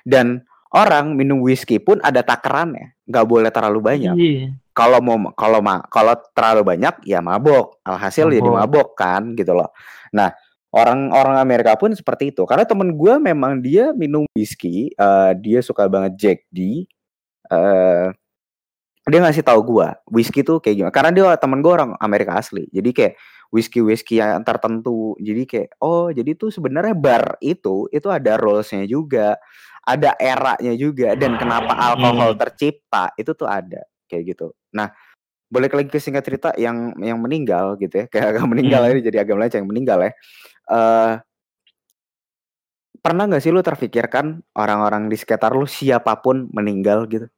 [0.00, 0.40] Dan
[0.72, 4.16] orang minum whisky pun ada takarannya, nggak boleh terlalu banyak.
[4.16, 4.46] Iya.
[4.74, 8.34] Kalau mau kalau ma kalau terlalu banyak ya mabok, alhasil mabok.
[8.34, 9.70] jadi mabok kan gitu loh.
[10.10, 10.34] Nah,
[10.74, 12.42] orang-orang Amerika pun seperti itu.
[12.42, 16.90] Karena temen gue memang dia minum whisky, uh, dia suka banget Jack D,
[17.54, 18.10] uh,
[19.04, 20.94] dia ngasih tahu gua whisky tuh kayak gimana?
[20.94, 22.64] Karena dia temen gua orang Amerika asli.
[22.72, 23.14] Jadi kayak
[23.52, 25.12] whisky whisky yang tertentu.
[25.20, 29.36] Jadi kayak oh jadi tuh sebenarnya bar itu itu ada rulesnya juga
[29.84, 32.40] ada eranya juga dan kenapa alkohol hmm.
[32.40, 34.56] tercipta itu tuh ada kayak gitu.
[34.72, 34.88] Nah
[35.52, 38.90] balik lagi ke singkat cerita yang yang meninggal gitu ya kayak agak meninggal hmm.
[38.96, 40.12] ini jadi agak melenceng yang meninggal ya.
[40.64, 41.12] Uh,
[43.04, 47.28] pernah nggak sih lu terfikirkan orang-orang di sekitar lu siapa pun meninggal gitu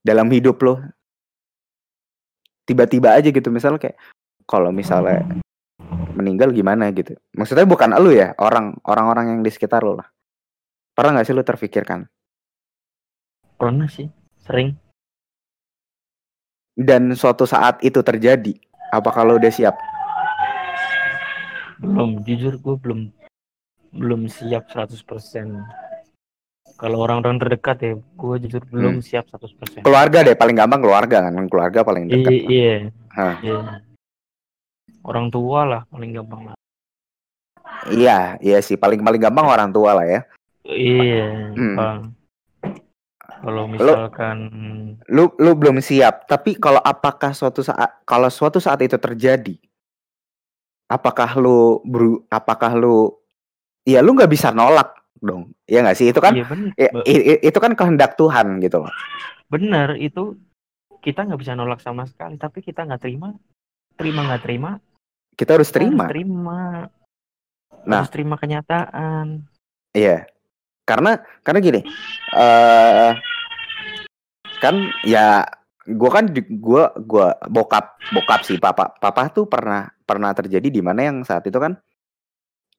[0.00, 0.80] dalam hidup lo.
[2.64, 3.98] Tiba-tiba aja gitu misalnya kayak
[4.46, 5.26] kalau misalnya
[6.14, 7.16] meninggal gimana gitu.
[7.34, 10.08] Maksudnya bukan lu ya orang orang-orang yang di sekitar lo lah.
[10.94, 12.06] Pernah nggak sih lu terfikirkan?
[13.56, 14.08] Pernah sih
[14.44, 14.76] sering.
[16.76, 18.56] Dan suatu saat itu terjadi
[18.94, 19.76] apa kalau udah siap?
[21.80, 23.00] Belum jujur gue belum
[23.90, 24.94] belum siap 100%
[26.80, 29.04] kalau orang-orang terdekat ya, gue jujur belum hmm.
[29.04, 29.84] siap 100%.
[29.84, 32.32] Keluarga deh, paling gampang keluarga kan, keluarga paling dekat.
[32.32, 32.74] I iya.
[33.44, 33.84] iya.
[35.04, 36.56] Orang tua lah paling gampang lah.
[37.92, 40.20] Iya, iya sih paling paling gampang orang tua lah ya.
[40.64, 41.52] Iya.
[41.52, 41.76] Hmm.
[43.40, 44.36] Kalau misalkan
[45.08, 49.56] lu, lu lu belum siap, tapi kalau apakah suatu saat kalau suatu saat itu terjadi,
[50.88, 53.12] apakah lu bro, apakah lu
[53.84, 55.52] ya lu nggak bisa nolak dong.
[55.68, 56.10] Iya nggak sih?
[56.10, 56.44] Itu kan iya,
[57.04, 58.92] ya, itu kan kehendak Tuhan gitu loh.
[59.52, 60.36] Bener, itu
[61.00, 63.32] kita nggak bisa nolak sama sekali, tapi kita nggak terima,
[63.96, 64.70] terima nggak terima.
[65.36, 66.04] Kita harus terima.
[66.08, 66.60] Harus terima.
[67.88, 69.46] Nah, harus terima kenyataan.
[69.96, 70.28] Iya.
[70.84, 71.80] Karena karena gini,
[72.34, 73.14] uh,
[74.60, 74.74] kan
[75.06, 75.46] ya
[75.88, 81.08] gue kan gue gue bokap bokap sih papa papa tuh pernah pernah terjadi di mana
[81.08, 81.80] yang saat itu kan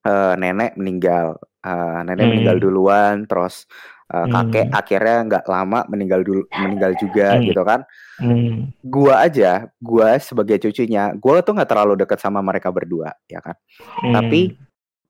[0.05, 2.31] uh, nenek meninggal uh, nenek hmm.
[2.35, 3.65] meninggal duluan terus
[4.13, 4.77] uh, kakek hmm.
[4.77, 7.43] akhirnya nggak lama meninggal dulu meninggal juga hmm.
[7.49, 7.79] gitu kan
[8.21, 8.75] hmm.
[8.85, 13.55] gua aja gua sebagai cucunya gua tuh nggak terlalu dekat sama mereka berdua ya kan
[14.03, 14.13] hmm.
[14.13, 14.55] tapi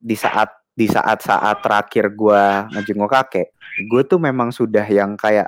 [0.01, 3.51] di saat di saat-saat terakhir gua ngejenguk kakek
[3.87, 5.47] gue tuh memang sudah yang kayak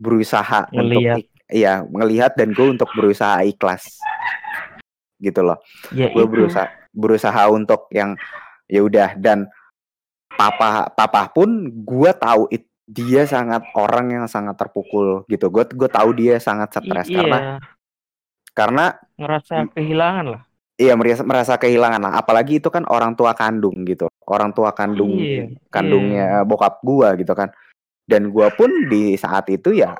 [0.00, 1.20] berusaha ngelihat.
[1.20, 4.00] untuk iya ngelihat dan gue untuk berusaha ikhlas
[5.20, 5.60] gitu loh
[5.92, 8.16] ya, gue berusaha berusaha untuk yang
[8.70, 9.50] ya udah dan
[10.30, 15.90] papa papa pun gue tahu it, dia sangat orang yang sangat terpukul gitu gue gue
[15.90, 17.18] tahu dia sangat stres iya.
[17.18, 17.38] karena
[18.54, 18.84] karena
[19.18, 20.42] ngerasa kehilangan lah
[20.78, 25.18] iya merasa merasa kehilangan lah apalagi itu kan orang tua kandung gitu orang tua kandung
[25.18, 26.46] iya, kandungnya iya.
[26.46, 27.50] bokap gue gitu kan
[28.06, 29.94] dan gue pun di saat itu ya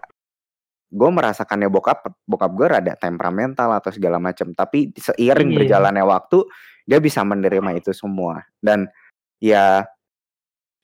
[0.90, 5.56] gue merasakannya bokap bokap gue rada temperamental atau segala macam tapi seiring iya.
[5.62, 6.42] berjalannya waktu
[6.90, 8.90] dia bisa menerima itu semua dan
[9.38, 9.86] ya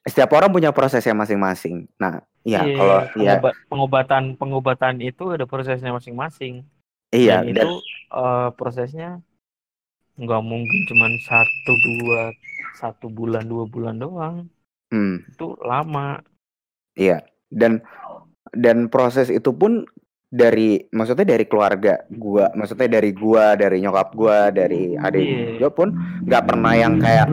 [0.06, 1.90] setiap orang punya prosesnya masing-masing.
[1.98, 3.32] Nah, ya iya, kalau ya
[3.66, 6.62] pengobatan pengobatan itu ada prosesnya masing-masing.
[7.10, 7.70] Iya, dan, dan itu
[8.14, 9.18] uh, prosesnya
[10.14, 12.30] nggak mungkin cuman satu dua
[12.78, 14.46] satu bulan dua bulan doang
[14.90, 16.22] Hmm, itu lama
[16.94, 17.26] iya.
[17.50, 17.82] Dan
[18.54, 19.86] dan proses itu pun
[20.26, 25.46] dari maksudnya dari keluarga gua, maksudnya dari gua, dari nyokap gua, dari adik Iya.
[25.62, 25.88] gua pun
[26.26, 27.28] nggak pernah yang kayak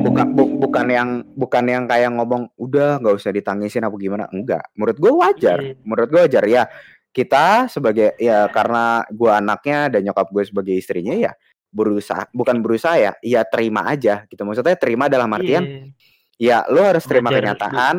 [0.00, 4.24] bukan bu- bukan yang bukan yang kayak ngomong udah nggak usah ditangisin apa gimana.
[4.32, 5.60] Enggak menurut gua wajar.
[5.60, 5.76] Iya.
[5.84, 6.44] menurut gua wajar.
[6.48, 6.62] Ya
[7.10, 11.34] kita sebagai ya karena gua anaknya dan nyokap gue sebagai istrinya ya
[11.68, 14.40] berusaha bukan berusaha ya ya terima aja gitu.
[14.42, 15.92] Maksudnya terima dalam artian
[16.40, 16.64] Iya.
[16.64, 17.96] ya lo harus terima Belajar kenyataan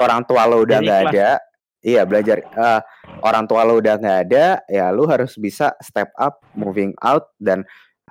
[0.00, 1.30] orang tua lo udah nggak ada
[1.80, 2.80] iya belajar eh,
[3.20, 7.62] orang tua lo udah nggak ada ya lo harus bisa step up moving out dan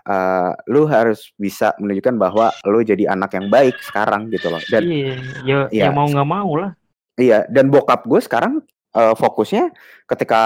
[0.01, 4.83] eh, lo harus bisa menunjukkan bahwa lo jadi anak yang baik sekarang gitu loh dan
[4.85, 5.83] iya ya, Iya.
[5.87, 6.71] ya mau nggak mau lah
[7.15, 9.71] iya dan bokap gue sekarang eh, fokusnya
[10.05, 10.41] ketika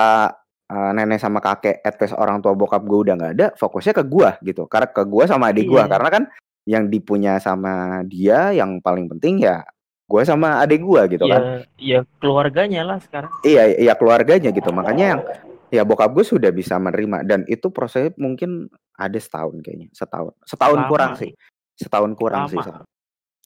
[0.65, 4.03] eh, nenek sama kakek at least orang tua bokap gue udah nggak ada fokusnya ke
[4.05, 5.89] gue gitu karena ke gue sama adik gue Iya.
[5.89, 6.23] karena kan
[6.63, 9.65] yang dipunya sama dia yang paling penting ya
[10.09, 11.43] gue sama adik gue gitu ya kan.
[11.77, 13.29] ya keluarganya lah sekarang.
[13.45, 14.73] Iya iya keluarganya gitu.
[14.73, 15.21] Makanya yang
[15.69, 17.21] ya bokap gue sudah bisa menerima.
[17.29, 18.65] Dan itu prosesnya mungkin
[18.97, 19.93] ada setahun kayaknya.
[19.93, 21.29] Setahun setahun Lama kurang sih.
[21.29, 21.85] sih.
[21.85, 22.65] Setahun kurang sih Lama.
[22.65, 22.87] setahun.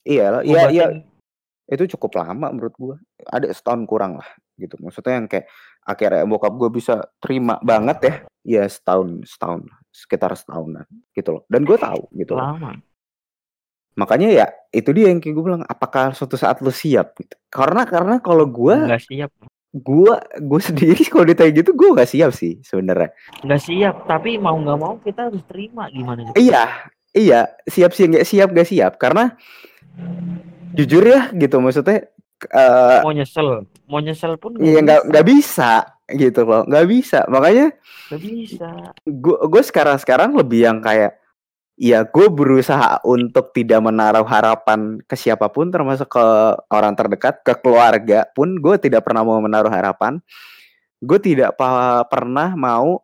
[0.04, 1.12] iya iya iya Ngobatin-
[1.64, 2.96] itu cukup lama menurut gue
[3.28, 4.80] ada setahun kurang lah gitu.
[4.80, 5.46] Maksudnya yang kayak
[5.84, 8.14] akhirnya bokap gue bisa terima banget ya.
[8.44, 11.42] Ya setahun setahun sekitar setahunan gitu loh.
[11.52, 12.56] Dan gue tahu gitu loh.
[12.56, 12.72] lama
[13.94, 17.14] makanya ya itu dia yang kayak gue bilang apakah suatu saat lu siap?
[17.14, 17.34] Gitu.
[17.46, 19.30] karena karena kalau gue nggak siap.
[19.74, 23.14] gue gue sendiri kalau ditanya gitu gue nggak siap sih sebenarnya.
[23.46, 26.36] Nggak siap tapi mau nggak mau kita harus terima gimana juga.
[26.38, 26.64] iya
[27.14, 27.40] iya.
[27.70, 28.92] Siap sih nggak siap nggak siap.
[28.98, 29.30] Karena
[30.74, 31.62] jujur ya gitu.
[31.62, 32.10] Maksudnya
[32.50, 36.66] eh mau nyesel mau nyesel pun Iya nggak nggak bisa gitu loh.
[36.66, 37.18] Nggak bisa.
[37.30, 37.70] Makanya
[38.10, 38.70] nggak bisa.
[39.06, 41.23] gue gue sekarang sekarang lebih yang kayak
[41.74, 46.26] ya gue berusaha untuk tidak menaruh harapan ke siapa pun termasuk ke
[46.70, 50.22] orang terdekat ke keluarga pun gue tidak pernah mau menaruh harapan.
[51.02, 53.02] Gue tidak pa- pernah mau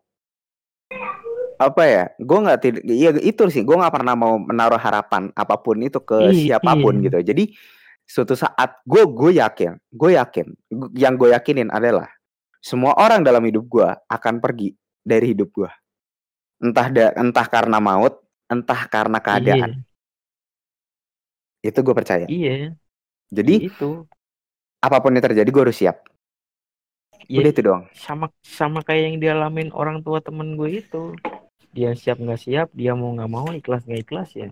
[1.61, 5.61] apa ya gue nggak tidak iya itu sih gue nggak pernah mau menaruh harapan apa
[5.61, 7.05] pun itu ke Iya, siapa pun iya.
[7.11, 7.17] gitu.
[7.21, 7.43] Jadi
[8.07, 10.47] suatu saat gue gue yakin gue yakin
[10.97, 12.09] yang gue yakinin adalah
[12.59, 14.73] semua orang dalam hidup gue akan pergi
[15.05, 15.71] dari hidup gue
[16.61, 18.19] entah da- entah karena maut
[18.51, 19.87] entah karena keadaan.
[21.63, 22.27] Itu gue percaya.
[22.27, 22.69] Iya, iya
[23.31, 24.03] jadi itu.
[24.83, 26.03] apa pun yang terjadi gue harus siap.
[27.31, 27.83] Ya, udah itu doang.
[27.95, 31.15] Sama sama kayak yang dialamin orang tua temen gue itu.
[31.71, 34.51] Dia siap nggak siap dia mau nggak mau ikhlas nggak ikhlas ya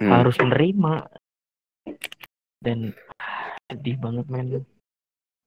[0.00, 0.10] Hmm.
[0.10, 1.06] harus menerima.
[2.62, 2.94] Dan
[3.70, 4.46] sedih banget men.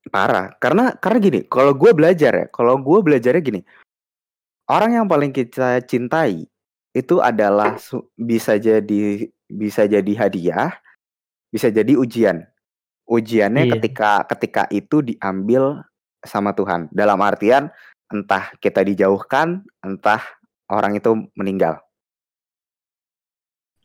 [0.08, 0.56] Parah.
[0.56, 3.60] Karena karena gini kalau gue belajar ya kalau gue belajarnya gini.
[4.64, 6.48] Orang yang paling kita cintai
[6.94, 7.74] itu adalah
[8.14, 10.72] bisa jadi bisa jadi hadiah
[11.50, 12.42] bisa jadi ujian.
[13.06, 13.72] Ujiannya Iya.
[13.78, 15.84] ketika ketika itu diambil
[16.24, 16.90] sama Tuhan.
[16.90, 17.70] Dalam artian
[18.10, 20.18] entah kita dijauhkan entah
[20.66, 21.78] orang itu meninggal.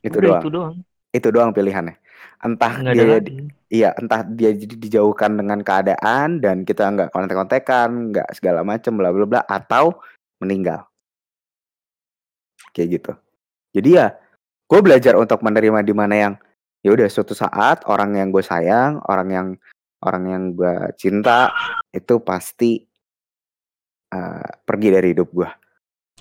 [0.02, 0.42] Itu Udah doang.
[0.42, 0.76] itu doang.
[1.14, 1.96] Itu doang pilihannya.
[2.42, 3.34] Entah nggak ada dia lagi.
[3.70, 9.14] Iya, entah dia jadi dijauhkan dengan keadaan dan kita nggak kontek-kontekan, nggak segala macem, bla
[9.14, 9.94] bla bla, atau
[10.42, 10.89] meninggal.
[12.72, 13.12] Kayak gitu.
[13.76, 14.08] Jadi ya,
[14.70, 16.34] gue belajar untuk menerima di mana yang
[16.80, 19.48] ya udah suatu saat orang yang gue sayang, orang yang
[20.04, 21.52] orang yang gue cinta
[21.92, 22.80] itu pasti
[24.14, 25.50] eh, pergi dari hidup gue.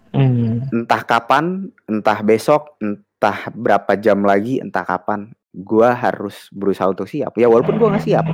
[0.09, 7.05] Hmm, Entah kapan, entah besok, entah berapa jam lagi, entah kapan, gue harus berusaha untuk
[7.05, 7.37] siap.
[7.37, 8.25] Ya walaupun gue nggak siap,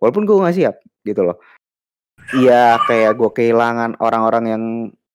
[0.00, 1.38] walaupun gue nggak siap, gitu loh.
[2.34, 4.62] Iya kayak gue kehilangan orang-orang yang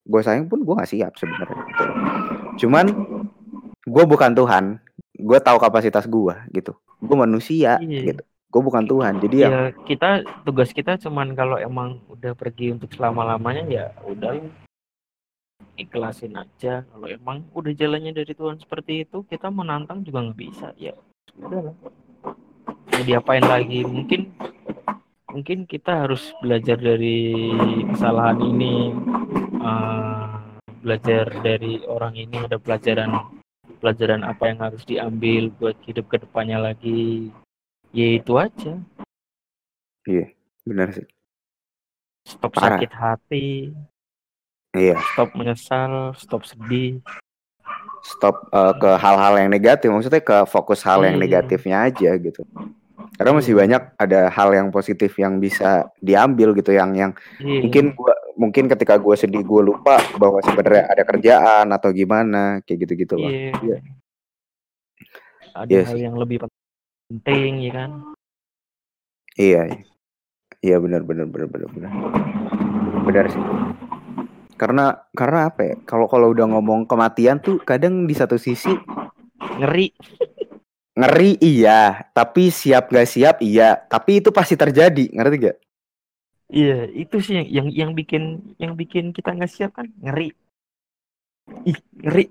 [0.06, 1.60] gue sayang pun gue nggak siap sebenarnya.
[1.68, 2.11] Gitu loh.
[2.56, 2.86] Cuman
[3.82, 4.64] gue bukan Tuhan,
[5.14, 6.72] gue tahu kapasitas gue gitu.
[6.98, 8.14] Gue manusia, Iya.
[8.14, 8.22] gitu.
[8.52, 10.08] Gue bukan Tuhan, jadi ya ya kita
[10.44, 14.44] tugas kita cuman kalau emang udah pergi untuk selama lamanya ya udah
[15.80, 20.68] ikhlasin aja kalau emang udah jalannya dari Tuhan seperti itu kita menantang juga nggak bisa
[20.76, 20.92] ya
[21.40, 21.74] udah lah
[22.92, 24.28] mau diapain lagi mungkin
[25.32, 27.48] mungkin kita harus belajar dari
[27.88, 28.92] kesalahan ini
[29.56, 30.21] eh,
[30.82, 33.30] belajar dari orang ini ada pelajaran
[33.78, 37.30] pelajaran apa yang harus diambil buat hidup ke depannya lagi
[37.94, 38.82] ya itu aja
[40.66, 41.06] benar sih.
[42.26, 42.78] stop Parah.
[42.78, 43.46] sakit hati
[44.72, 47.04] Iya, stop menyesal stop sedih
[48.02, 49.92] stop eh, ke hal-hal yang negatif.
[49.92, 51.22] Maksudnya ke fokus hal yang Iya.
[51.22, 52.42] negatifnya aja gitu.
[53.14, 53.60] Karena masih Iya.
[53.62, 57.68] banyak ada hal yang positif yang bisa diambil gitu, yang yang Iya.
[57.68, 62.88] mungkin gua mungkin ketika gue sedih gue lupa bahwa sebenarnya ada kerjaan atau gimana kayak
[62.88, 63.30] gitu-gitu loh.
[63.30, 63.52] Iya.
[63.62, 63.78] Iya.
[65.52, 66.48] Ada Iya hal yang lebih
[67.10, 67.90] penting ya kan.
[69.36, 69.62] Iya.
[70.62, 71.90] Iya benar benar benar benar benar.
[73.04, 73.42] Benar sih.
[74.56, 75.74] Karena karena apa ya?
[75.84, 78.70] Kalau kalau udah ngomong kematian tuh kadang di satu sisi
[79.58, 79.88] Ngeri.
[80.92, 85.56] ngeri iya, tapi siap gak siap iya, tapi itu pasti terjadi, ngerti gak?
[86.52, 90.36] Iya, itu sih yang yang, yang bikin yang bikin kita nggak siap kan ngeri.
[91.64, 92.28] Ih, ngeri.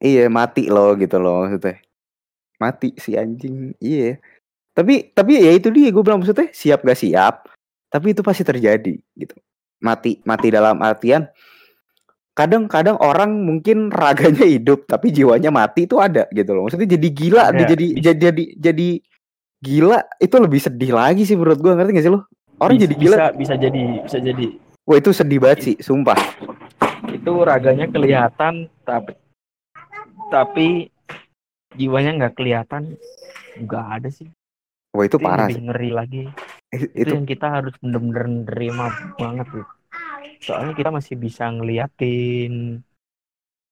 [0.00, 1.80] Iya mati loh gitu loh maksudnya.
[2.60, 3.72] Mati si anjing.
[3.80, 4.20] Iya.
[4.76, 7.48] Tapi tapi ya itu dia gue bilang maksudnya siap gak siap.
[7.88, 9.34] Tapi itu pasti terjadi gitu.
[9.80, 11.24] Mati mati dalam artian
[12.36, 16.68] kadang-kadang orang mungkin raganya hidup tapi jiwanya mati itu ada gitu loh.
[16.68, 17.68] Maksudnya jadi gila, bisa.
[17.72, 18.88] jadi jadi jadi
[19.60, 22.24] gila itu lebih sedih lagi sih menurut gue ngerti gak sih lo?
[22.60, 23.16] Orang Bisa- jadi gila.
[23.16, 24.46] bisa bisa jadi bisa jadi
[24.82, 26.18] Wah itu sedih banget sih, sumpah.
[27.10, 29.12] itu raganya kelihatan tapi
[30.28, 30.66] tapi
[31.72, 32.94] jiwanya nggak kelihatan
[33.58, 34.30] nggak ada sih
[34.90, 35.64] Wah itu itu parah lebih sih.
[35.64, 36.22] ngeri lagi
[36.70, 39.66] Itu, itu, yang kita harus bener-bener nerima banget tuh
[40.38, 42.78] soalnya kita masih bisa ngeliatin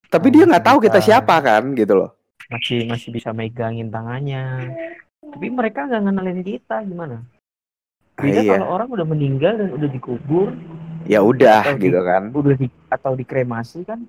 [0.09, 2.11] tapi Oh, dia nggak tahu kita siapa kan gitu loh.
[2.49, 4.73] masih masih bisa megangin tangannya
[5.23, 7.23] tapi mereka nggak ngenalin kita gimana
[8.19, 8.53] beda Iya.
[8.57, 10.49] kalau orang udah meninggal dan udah dikubur
[11.09, 12.23] Ya udah Atau di- gitu kan.
[12.35, 14.05] udah di, atau dikremasi kan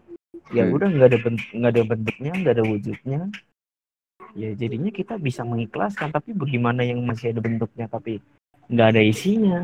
[0.51, 0.75] ya Hmm.
[0.75, 3.19] udah nggak ada bentuk nggak ada bentuknya nggak ada wujudnya
[4.33, 8.19] ya jadinya kita bisa mengikhlaskan tapi bagaimana yang masih ada bentuknya tapi
[8.67, 9.63] nggak ada isinya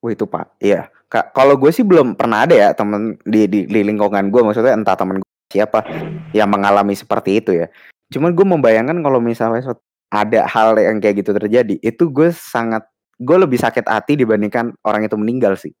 [0.00, 0.88] Wah itu pak, iya.
[1.12, 4.72] Kak, kalau gue sih belum pernah ada ya temen di, di, di lingkungan gue, maksudnya
[4.72, 5.84] entah temen gue siapa
[6.32, 7.68] yang mengalami seperti itu ya.
[8.08, 9.76] Cuman gue membayangkan kalau misalnya
[10.08, 12.88] ada hal yang kayak gitu terjadi, itu gue sangat,
[13.20, 15.72] gue lebih sakit hati dibandingkan orang itu meninggal sih.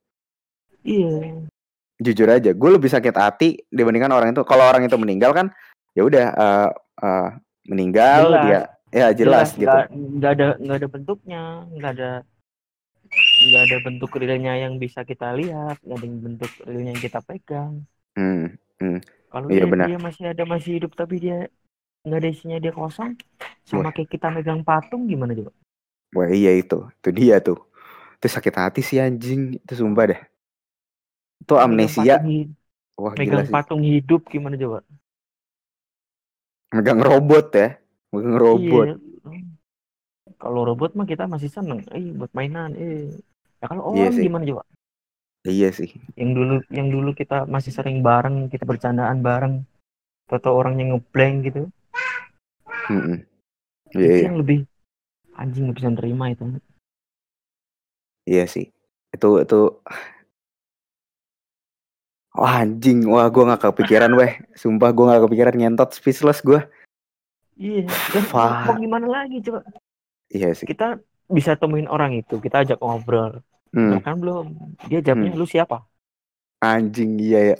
[0.84, 1.50] iya
[2.00, 4.40] Jujur aja, gue lebih sakit hati dibandingkan orang itu.
[4.44, 5.52] Kalau orang itu meninggal kan,
[5.92, 6.68] ya udah eh,
[7.04, 7.28] eh,
[7.68, 8.44] meninggal Jelas.
[8.44, 9.68] dia, ya jelas, gitu.
[9.68, 11.42] nggak nggak ada nggak ada bentuknya
[11.76, 12.10] nggak ada
[13.50, 17.72] nggak ada bentuk realnya yang bisa kita lihat nggak ada bentuk realnya yang kita pegang
[18.16, 18.52] Hmm,
[19.30, 19.86] kalau Iya, dia, benar.
[19.88, 21.36] dia masih ada masih hidup tapi dia
[22.06, 23.12] nggak ada isinya dia kosong
[23.68, 25.52] sama kayak kita megang patung gimana coba
[26.16, 27.58] wah iya itu, itu dia tuh.
[28.18, 30.20] Itu sakit hati sih anjing, itu sumpah dah.
[31.42, 32.24] Itu Megang amnesia, patung
[33.02, 33.54] wah gila megang sih.
[33.54, 34.78] patung hidup gimana coba
[36.74, 37.68] megang robot ya
[38.12, 39.34] megang robot Iya.
[40.42, 43.00] Kalau robot mah kita masih seneng, eh buat mainan, eh.
[43.60, 44.26] Ya kalau Iya orang sih.
[44.26, 44.62] gimana coba?
[45.50, 49.54] iya sih Yang dulu yang dulu kita masih sering bareng, kita bercandaan bareng.
[50.36, 51.62] Atau orang yang ngeblank gitu.
[52.90, 53.18] Mm-mm.
[53.96, 54.58] iya itu iya yang lebih
[55.40, 56.44] anjing nggak bisa nerima itu.
[58.28, 58.68] iya sih
[59.10, 59.60] itu itu
[62.30, 66.60] wah anjing wah gue nggak kepikiran weh sumpah gue nggak kepikiran nyentot speechless gue
[67.60, 67.84] Iya.
[68.32, 69.60] Mau gimana lagi coba?
[70.32, 70.96] iya sih Kita
[71.28, 73.44] bisa temuin orang itu, kita ajak ngobrol.
[73.68, 74.46] Hmm, Bahkan belum.
[74.88, 75.84] Dia jawabnya lu siapa?
[76.60, 77.56] anjing iya ya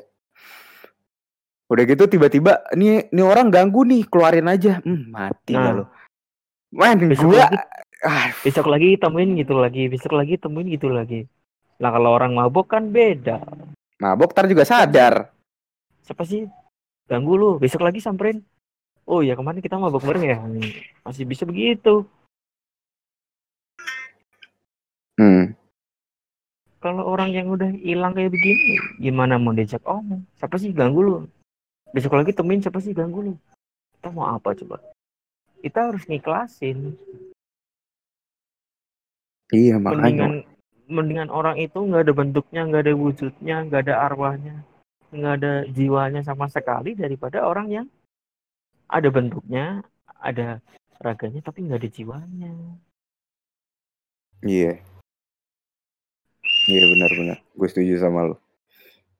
[1.68, 5.72] udah gitu tiba-tiba nih nih orang ganggu nih keluarin aja hmm, mati Nah.
[5.72, 5.84] lo
[6.70, 7.58] man Besok gue lagi.
[8.00, 11.28] Ah, besok lagi temuin gitu lagi, besok lagi temuin gitu lagi.
[11.76, 13.44] Lah kalau orang mabok kan beda.
[14.00, 15.28] mabok tar juga sadar.
[16.08, 16.48] Siapa sih?
[17.04, 17.50] Ganggu lu.
[17.60, 18.40] Besok lagi samperin.
[19.04, 20.38] Oh ya kemarin kita mabok bareng ya?
[21.04, 22.08] Masih bisa begitu.
[25.20, 25.52] Hmm.
[26.80, 30.24] kalau orang yang udah hilang kayak begini gimana mau diajak omong?
[30.40, 31.16] Siapa sih ganggu lu?
[31.92, 33.34] Besok lagi temuin siapa sih ganggu lu?
[34.00, 34.80] Kita mau apa coba
[35.60, 36.96] kita harus ngiklasin
[39.52, 40.32] iya makanya mendingan
[40.90, 44.56] mendingan orang itu nggak ada bentuknya nggak ada wujudnya nggak ada arwahnya
[45.10, 47.86] nggak ada jiwanya sama sekali daripada orang yang
[48.90, 49.86] ada bentuknya
[50.18, 50.58] ada
[50.98, 52.52] raganya tapi nggak ada jiwanya
[54.40, 54.80] Iya.
[56.68, 57.38] Iya benar-benar.
[57.52, 58.36] Gue setuju sama lo.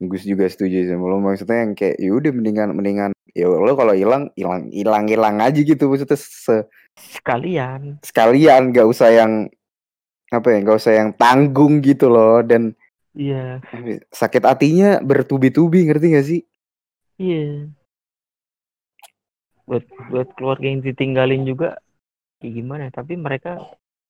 [0.01, 1.21] Gue juga setuju sama lo.
[1.21, 5.87] Maksudnya yang kayak yaudah mendingan mendingan ya lo kalau hilang hilang hilang hilang aja gitu
[5.87, 6.67] maksudnya se-
[6.99, 9.47] sekalian sekalian gak usah yang
[10.35, 12.75] apa ya gak usah yang tanggung gitu loh dan
[13.15, 13.63] iya
[14.11, 16.41] sakit hatinya bertubi-tubi ngerti gak sih?
[17.23, 17.71] iya
[19.67, 21.79] buat buat keluarga yang ditinggalin juga
[22.43, 23.63] kayak gimana ya, tapi mereka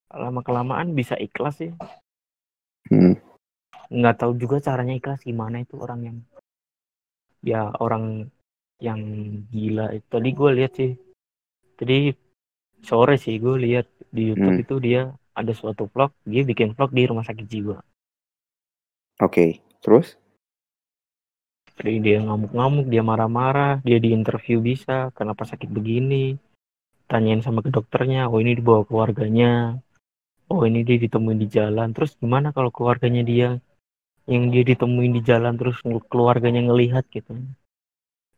[0.09, 1.73] lama kelamaan bisa ikhlas sih
[2.91, 3.15] Hmm.
[3.91, 6.17] Nggak tahu juga caranya ikhlas gimana itu orang yang
[7.43, 8.29] ya orang
[8.81, 9.01] yang
[9.53, 10.93] gila itu tadi gue lihat sih
[11.79, 12.13] tadi
[12.85, 14.65] sore sih gue lihat di YouTube Hmm.
[14.65, 15.03] itu dia
[15.37, 17.79] ada suatu vlog dia bikin vlog di rumah sakit jiwa
[19.21, 20.17] Oke, terus?
[21.77, 26.41] Jadi dia ngamuk-ngamuk, dia marah-marah, dia di interview bisa, kenapa sakit begini?
[27.05, 29.77] Tanyain sama ke dokternya, oh ini dibawa keluarganya,
[30.51, 31.95] oh ini dia ditemuin di jalan.
[31.95, 33.49] Terus gimana kalau keluarganya dia
[34.27, 35.79] yang dia ditemuin di jalan terus
[36.11, 37.39] keluarganya ngelihat gitu?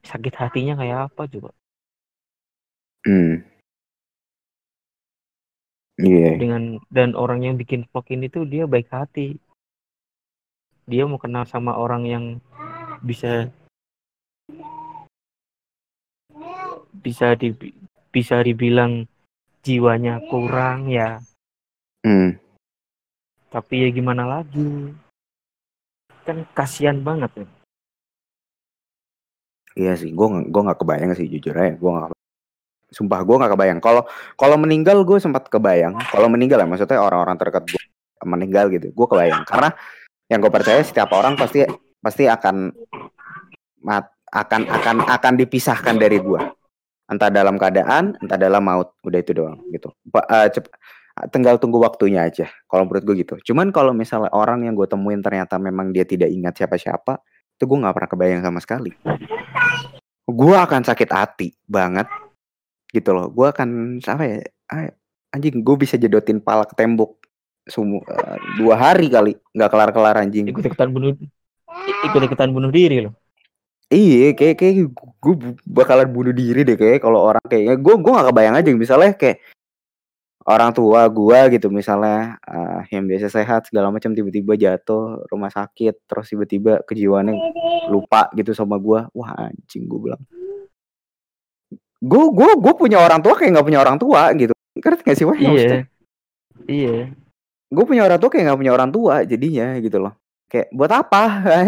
[0.04, 1.50] Sakit hatinya kayak apa coba?
[3.02, 3.42] Hmm.
[5.98, 6.38] Iya.
[6.38, 9.36] Dengan dan orang yang bikin vlog ini tuh dia baik hati.
[10.86, 12.24] Dia mau kenal sama orang yang
[13.02, 13.50] bisa
[17.02, 17.54] bisa di
[18.14, 19.06] bisa dibilang
[19.62, 21.22] jiwanya kurang ya.
[22.03, 22.34] Hmm.
[23.53, 24.90] Tapi ya gimana lagi?
[26.26, 27.46] Kan kasihan banget ya.
[29.72, 32.12] Iya sih, gue gue nggak kebayang sih jujur aja, gue nggak
[32.92, 33.80] sumpah gue nggak kebayang.
[33.80, 34.05] Kalau
[34.36, 35.96] kalau meninggal gue sempat kebayang.
[36.12, 37.82] Kalau meninggal ya maksudnya orang-orang terdekat gue
[38.22, 39.42] meninggal gitu, gue kebayang.
[39.48, 39.72] Karena
[40.28, 41.64] yang gue percaya setiap orang pasti
[42.05, 42.68] pasti akan
[43.82, 46.40] mat, akan akan akan dipisahkan dari gue.
[47.09, 48.92] Entah dalam keadaan, entah dalam maut.
[49.05, 49.88] Udah itu doang gitu.
[50.12, 50.68] Uh, cep,
[51.30, 52.48] tinggal tunggu waktunya aja.
[52.68, 53.34] Kalau menurut gue gitu.
[53.52, 57.20] Cuman kalau misalnya orang yang gue temuin ternyata memang dia tidak ingat siapa-siapa,
[57.56, 58.90] itu gue nggak pernah kebayang sama sekali.
[60.24, 62.08] Gue akan sakit hati banget
[62.90, 63.28] gitu loh.
[63.28, 64.38] Gue akan apa ya?
[65.32, 67.22] Anjing, gue bisa jedotin pala ke tembok
[67.62, 70.50] semua uh, dua hari kali nggak kelar kelar anjing.
[70.50, 71.14] Ikut ikutan bunuh
[72.10, 73.14] ikut ikutan bunuh diri loh.
[73.92, 75.34] Iya, kayak kayak gue
[75.68, 79.36] bakalan bunuh diri deh kayak kalau orang kayaknya gue gue gak kebayang aja misalnya kayak
[80.43, 86.07] orang tua gue gitu misalnya uh, yang biasa sehat segala macam tiba-tiba jatuh rumah sakit
[86.07, 87.34] terus tiba-tiba kejiwaannya
[87.90, 90.22] lupa gitu sama gue wah anjing gue bilang.
[92.03, 94.55] Gue gue gue punya orang tua kayak nggak punya orang tua gitu.
[94.74, 95.86] Ngerti gak sih wah iya.
[96.66, 96.99] Iya.
[97.70, 100.18] Gue punya orang tua kayak nggak punya orang tua jadinya gitu loh.
[100.51, 101.22] Kayak buat apa?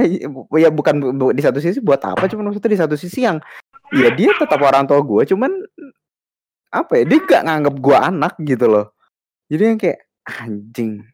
[0.65, 0.95] Ya bukan
[1.31, 3.39] di satu sisi buat apa cuma maksudnya di satu sisi yang
[3.95, 5.51] ya dia tetap orang tua gue cuman
[6.75, 8.87] apa ya dia gak nganggap gue anak gitu loh.
[9.47, 11.07] Jadi yang kayak anjing.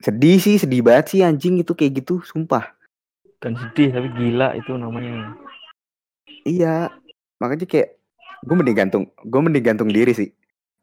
[0.00, 2.76] Sedih sih sedih banget sih anjing itu kayak gitu sumpah.
[3.40, 5.32] Kan sedih tapi gila itu namanya.
[6.44, 6.92] Iya
[7.40, 7.96] makanya kayak
[8.44, 10.28] gue mending gantung gue mending gantung diri sih.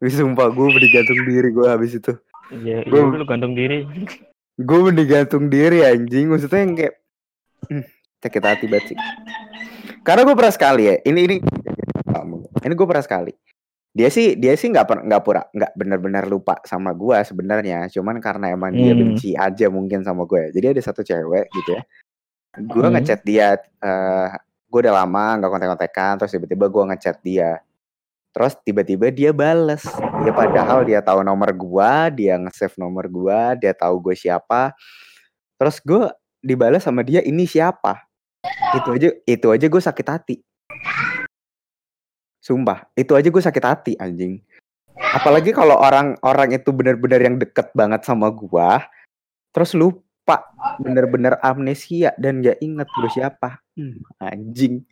[0.02, 2.18] Sumpah gue mending gantung diri gue habis itu.
[2.48, 3.84] Iya, gue iya, lu gantung diri.
[4.58, 6.96] Gue mending gantung diri anjing, maksudnya yang kayak
[7.70, 7.86] hmm,
[8.26, 8.98] sakit hati banget sih.
[10.02, 11.36] Karena gue pernah sekali ya, ini ini
[12.64, 13.34] ini gue pernah sekali.
[13.98, 18.54] Dia sih dia sih nggak nggak pura nggak benar-benar lupa sama gue sebenarnya, cuman karena
[18.54, 18.80] emang hmm.
[18.80, 20.54] dia benci aja mungkin sama gue.
[20.54, 21.82] Jadi ada satu cewek gitu ya,
[22.62, 22.94] gue hmm.
[22.94, 24.30] ngechat dia, uh,
[24.70, 27.58] gue udah lama nggak kontak-kontakan, terus tiba-tiba gue ngechat dia
[28.38, 29.82] Terus tiba-tiba dia bales.
[30.22, 34.78] Ya padahal dia tahu nomor gua, dia nge-save nomor gua, dia tahu gue siapa.
[35.58, 36.06] Terus gue
[36.46, 38.06] dibalas sama dia ini siapa?
[38.78, 40.36] Itu aja itu aja gue sakit hati.
[42.48, 44.40] Sumpah, itu aja gue sakit hati anjing.
[44.96, 48.88] Apalagi kalau orang-orang itu benar-benar yang deket banget sama gua,
[49.52, 50.44] terus lu lupa
[50.84, 53.64] bener-bener amnesia dan gak inget gue siapa.
[53.80, 54.84] Hmm, anjing.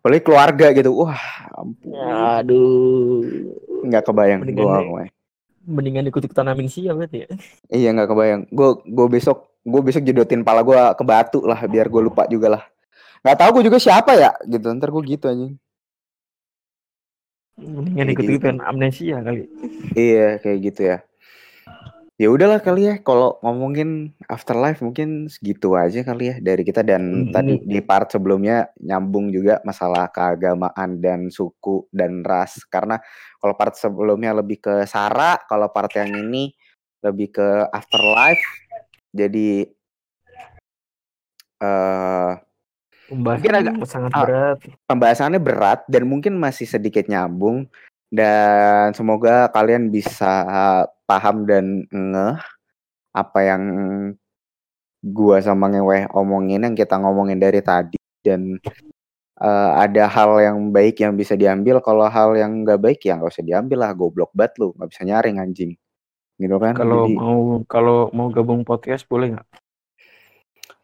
[0.00, 1.20] Apalagi keluarga gitu wah
[1.52, 1.92] ampun.
[2.40, 3.28] Aduh.
[3.84, 5.04] Nggak kebayang gue gue
[5.68, 7.28] mendingan ikut ikutan amnesia berarti ya?
[7.68, 8.42] Iya nggak kebayang.
[8.48, 12.56] Gue gue besok gue besok jedotin pala gue ke batu lah biar gue lupa juga
[12.56, 12.62] lah.
[13.20, 14.64] Nggak tahu gue juga siapa ya gitu.
[14.72, 15.60] Ntar gue gitu anjing
[17.58, 18.66] mendingan ikut ikutan gitu.
[18.66, 19.42] amnesia kali
[19.94, 20.98] iya kayak gitu ya
[22.14, 27.26] Ya udahlah kali ya kalau ngomongin afterlife mungkin segitu aja kali ya dari kita dan
[27.26, 27.34] hmm.
[27.34, 33.02] tadi di part sebelumnya nyambung juga masalah keagamaan dan suku dan ras karena
[33.42, 36.54] kalau part sebelumnya lebih ke sara, kalau part yang ini
[37.02, 38.46] lebih ke afterlife.
[39.10, 39.66] Jadi
[41.60, 42.30] uh,
[43.12, 44.58] mungkin agak sangat uh, berat.
[44.88, 47.68] Pembahasannya berat dan mungkin masih sedikit nyambung.
[48.14, 50.46] Dan semoga kalian bisa
[51.04, 52.38] paham dan ngeh
[53.10, 53.62] apa yang
[55.02, 57.98] gua sama ngeweh omongin yang kita ngomongin dari tadi.
[58.22, 58.56] Dan
[59.42, 61.82] uh, ada hal yang baik yang bisa diambil.
[61.82, 63.90] Kalau hal yang nggak baik ya nggak usah diambil lah.
[63.92, 64.70] Goblok banget lu.
[64.78, 65.72] Nggak bisa nyaring anjing.
[66.38, 66.74] Gitu kan?
[66.78, 69.63] Kalau mau kalau mau gabung podcast boleh nggak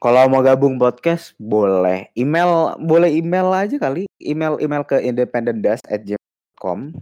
[0.01, 6.97] kalau mau gabung podcast boleh email boleh email aja kali email email ke independentdas@gmail.com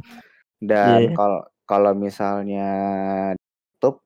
[0.58, 1.14] dan yeah.
[1.14, 2.68] kalau kalau misalnya
[3.78, 4.00] YouTube,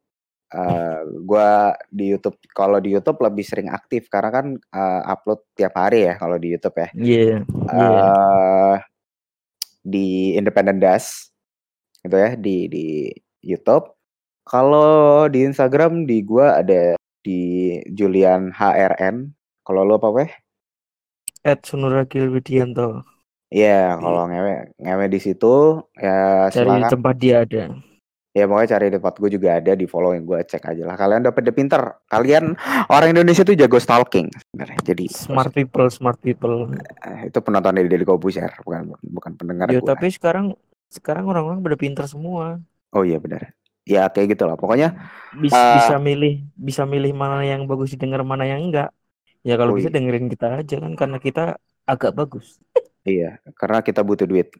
[0.52, 5.72] uh, gua di YouTube kalau di YouTube lebih sering aktif karena kan uh, upload tiap
[5.78, 6.88] hari ya kalau di YouTube ya.
[6.92, 7.22] Iya.
[7.24, 7.40] Yeah.
[7.70, 8.76] Uh, yeah.
[9.82, 11.32] Di Independent Das
[12.04, 12.86] gitu ya di di
[13.40, 13.94] YouTube.
[14.42, 17.40] Kalau di Instagram di gua ada di
[17.88, 19.30] Julian HRN.
[19.62, 20.30] Kalau lo apa weh?
[21.42, 23.02] At Sunuragil Widianto.
[23.52, 27.64] Iya, Di- kalau ngewe ngewe di situ ya Cari di tempat dia ada.
[28.32, 30.96] Ya pokoknya cari tempat gue juga ada di follow yang gue cek aja lah.
[30.96, 32.00] Kalian dapat the pinter.
[32.08, 32.56] Kalian
[32.88, 34.78] orang Indonesia tuh jago stalking sebenarnya.
[34.80, 36.72] Jadi Smart people, smart people.
[37.04, 39.92] eh, itu penonton dari Deddy Kobusier bukan bukan pendengar Ya gua.
[39.92, 40.56] tapi sekarang
[40.88, 42.56] sekarang orang-orang pada pintar semua.
[42.96, 43.52] Oh iya benar.
[43.84, 44.54] Ya kayak gitu lah.
[44.54, 44.94] Pokoknya
[45.32, 48.92] Bisa, Eh, bisa milih bisa milih mana yang bagus didengar mana yang enggak.
[49.42, 49.96] Ya kalau Oh, bisa iya.
[49.98, 51.44] dengerin kita aja kan karena kita
[51.88, 52.60] agak bagus.
[53.08, 54.52] iya karena kita butuh duit.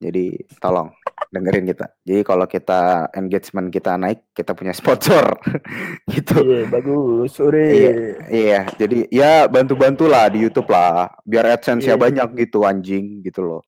[0.00, 0.88] Jadi tolong
[1.28, 1.92] dengerin kita.
[2.08, 5.36] Jadi kalau kita engagement kita naik, kita punya sponsor
[6.14, 6.40] gitu.
[6.40, 7.36] Iya, bagus.
[7.36, 7.68] Sore.
[7.68, 7.92] Iya.
[8.32, 12.02] Iya, jadi ya bantu-bantulah di YouTube lah, biar AdSense-nya Iya.
[12.02, 13.60] banyak gitu anjing gitu loh.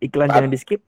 [0.00, 0.80] Iklan jangan di skip.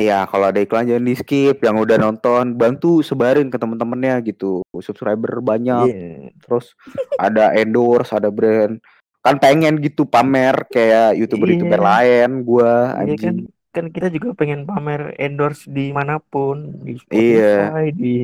[0.00, 1.60] Iya, kalau ada iklan jangan di skip.
[1.60, 4.64] Yang udah nonton, bantu sebarin ke temen-temennya gitu.
[4.72, 6.32] Subscriber banyak, Iya.
[6.40, 6.72] terus
[7.20, 8.80] ada endorse, ada brand.
[9.20, 11.88] Kan pengen gitu pamer kayak youtuber-youtuber Iya.
[11.92, 13.36] lain, gua Iya kan anjing.
[13.70, 17.68] kan kita juga pengen pamer endorse di mana pun di Iya.
[17.68, 18.14] Spotify di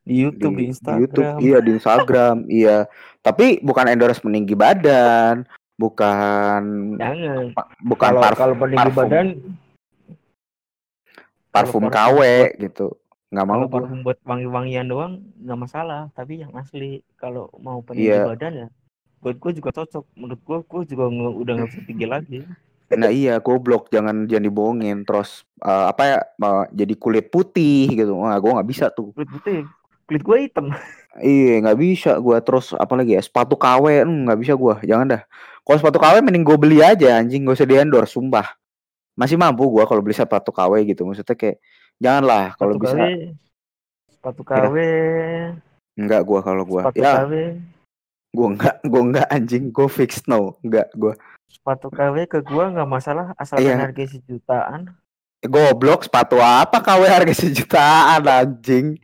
[0.00, 2.78] di YouTube di, Instagram YouTube, iya di Instagram, iya.
[3.20, 5.44] Tapi bukan endorse meninggi badan,
[5.76, 6.62] bukan
[7.00, 9.00] jangan bukan kalau parfum, kalau peninggi parfum.
[9.00, 9.26] badan
[11.50, 12.86] parfum KW buat- gitu.
[13.30, 18.10] Nggak mau kalau parfum buat wangi-wangian doang nggak masalah tapi yang asli kalau mau peninggi
[18.10, 18.26] Iya.
[18.26, 18.68] badan ya
[19.20, 22.40] buat gue juga cocok menurut gue gue juga nge- udah nggak bisa tinggi lagi
[22.90, 28.18] Nah iya goblok jangan jangan dibohongin terus eh, apa ya mau jadi kulit putih gitu.
[28.18, 29.14] Wah, gua nggak bisa tuh.
[29.14, 29.58] kulit putih
[30.10, 30.74] kulit gue hitam
[31.14, 34.82] Iya nggak bisa gua terus apalagi ya sepatu KW hmm, nggak bisa gua.
[34.82, 35.22] Jangan dah.
[35.62, 38.58] Kalau sepatu KW mending gue beli aja anjing gak usah di endorse sumpah.
[39.20, 41.04] Masih mampu gua kalau beli sepatu KW gitu.
[41.04, 41.60] Maksudnya kayak
[42.00, 43.04] janganlah kalau bisa KW
[44.08, 44.76] sepatu KW
[46.00, 46.88] enggak gua kalau gua.
[46.88, 47.32] sepatu Ya, KW
[48.32, 49.64] gua enggak gua enggak anjing.
[49.68, 50.56] Gua fix no.
[50.64, 51.12] Enggak gua.
[51.52, 53.82] sepatu KW ke gua nggak masalah asalkan Iya.
[53.82, 54.94] harga sejutaan
[55.40, 58.96] Goblok sepatu apa KW harga sejutaan anjing.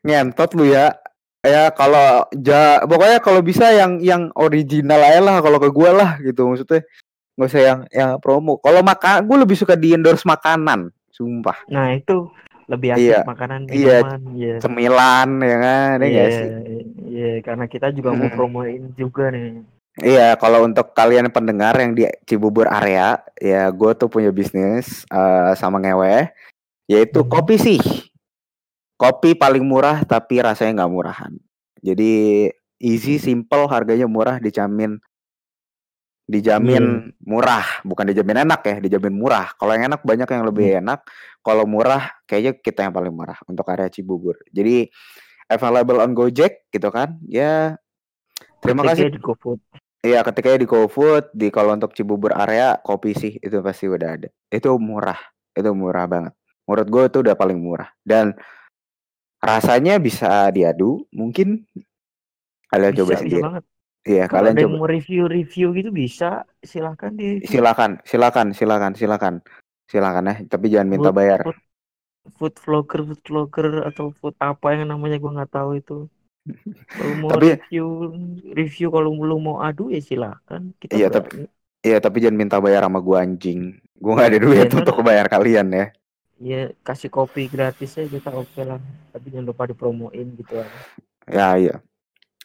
[0.00, 0.96] Ngentot lu ya.
[1.42, 6.10] Ya kalau ja pokoknya kalau bisa yang yang original aja lah kalau ke gua lah
[6.22, 6.86] gitu maksudnya.
[7.32, 8.60] Nggak usah yang yang promo.
[8.60, 11.64] Kalau makan gue lebih suka di endorse makanan, sumpah.
[11.66, 12.28] nah itu
[12.68, 13.20] lebih asik Iya.
[13.24, 13.98] makanan Iya.
[14.00, 16.48] minuman iya Cemilan ya kan, ya iya sih?
[17.04, 18.36] iya karena kita juga mau Mm.
[18.36, 19.64] promoin juga nih
[20.00, 25.52] Iya, kalau untuk kalian pendengar yang di Cibubur area, ya gue tuh punya bisnis eh,
[25.52, 26.32] sama ngewe,
[26.88, 27.28] yaitu Hmm.
[27.28, 27.80] kopi sih.
[28.96, 31.32] Kopi paling murah tapi rasanya nggak murahan.
[31.84, 32.48] Jadi
[32.80, 34.96] easy, simple, harganya murah, dijamin
[36.32, 39.52] dijamin murah, bukan dijamin enak ya, dijamin murah.
[39.60, 41.04] Kalau yang enak banyak yang lebih enak,
[41.44, 44.40] kalau murah kayaknya kita yang paling murah untuk area Cibubur.
[44.48, 44.88] Jadi
[45.52, 47.20] available on Gojek gitu kan.
[47.28, 47.76] Ya
[48.64, 49.60] terima kasih Ketiknya di GoFood
[50.02, 54.28] Iya, ketika di GoFood, di kalau untuk Cibubur area kopi sih itu pasti udah ada.
[54.50, 55.18] Itu murah,
[55.54, 56.34] itu murah banget.
[56.66, 58.34] Menurut gue itu udah paling murah dan
[59.38, 61.06] rasanya bisa diadu.
[61.14, 61.62] Mungkin
[62.66, 63.42] kalian bisa, coba bisa sendiri.
[63.46, 63.64] banget
[64.02, 64.74] Iya, kalian ada coba.
[64.82, 69.34] mau review-review gitu bisa silahkan di Silakan, silakan, silakan, silakan,
[69.86, 70.34] silakan ya.
[70.50, 71.40] Tapi jangan minta Food- bayar.
[71.46, 71.58] food,
[72.38, 75.98] food vlogger food vlogger atau food apa yang namanya gua nggak tahu itu
[76.90, 77.86] kalau mau Tapi- review
[78.50, 81.46] review kalau lu mau adu ya silahkan kita Iya, berani.
[81.82, 83.78] Iya, tapi jangan minta bayar sama gua anjing.
[84.02, 85.86] Gua nggak ada duit Iya, ntar- untuk bayar kalian ya.
[86.42, 88.82] ya kasih kopi gratis aja kita oke lah
[89.14, 90.78] tapi jangan lupa dipromoin gitu aja
[91.30, 91.74] Ya, iya.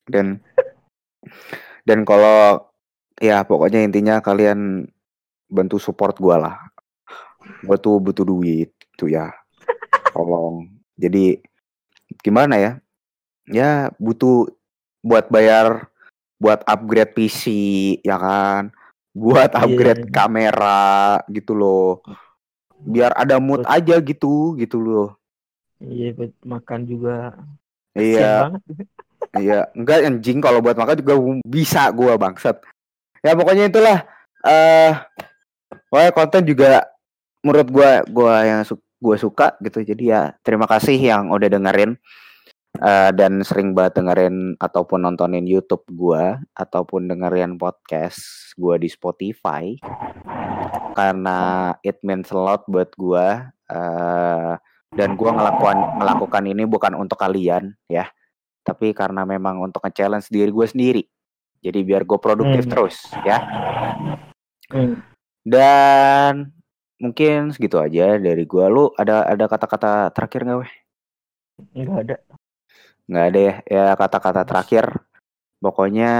[0.05, 0.37] Dan
[1.84, 2.67] dan kalau
[3.17, 4.86] ya pokoknya intinya kalian
[5.47, 6.55] bantu support gua lah.
[7.63, 9.32] Gua tuh butuh duit tuh ya.
[10.11, 10.67] Tolong.
[10.97, 11.39] Jadi
[12.19, 12.71] gimana ya?
[13.47, 14.51] Ya butuh
[14.99, 15.88] buat bayar
[16.38, 17.43] buat upgrade PC
[18.03, 18.69] ya kan.
[19.15, 19.61] Buat Iya.
[19.65, 22.03] upgrade kamera gitu loh.
[22.78, 25.17] Biar ada mood Buat- aja gitu gitu loh.
[25.78, 27.38] iya buat makan juga
[27.93, 28.49] Iya.
[29.38, 31.15] Iya, enggak anjing kalau buat makan juga
[31.45, 32.61] bisa gua bangsat.
[33.26, 33.97] Ya pokoknya itulah
[34.45, 34.93] eh
[35.89, 36.86] pokoknya konten juga
[37.41, 39.82] menurut gua gua yang su gua suka gitu.
[39.84, 41.97] Jadi ya terima kasih yang udah dengerin
[42.78, 49.76] eh dan sering banget dengerin ataupun nontonin YouTube gua ataupun dengerin podcast gua di Spotify.
[50.97, 54.53] Karena it means a lot buat gua eh
[54.95, 58.07] dan gua ngelakukan melakukan ini bukan untuk kalian ya
[58.68, 61.03] tapi karena memang untuk nge-challenge diri gue sendiri.
[61.57, 62.72] Jadi biar gue produktif Hmm.
[62.72, 63.39] terus ya.
[64.68, 64.99] Hmm.
[65.41, 66.51] Dan
[66.97, 68.65] mungkin segitu aja dari gue.
[68.68, 70.74] Lu ada ada kata-kata terakhir nggak weh?
[71.74, 72.15] nggak ada
[73.09, 74.86] nggak ada ya ya kata-kata terakhir
[75.57, 76.11] pokoknya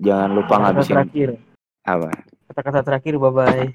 [0.00, 1.30] jangan lupa Kata-kata ngabisin terakhir.
[1.84, 2.08] apa
[2.48, 3.66] Kata-kata terakhir bye bye.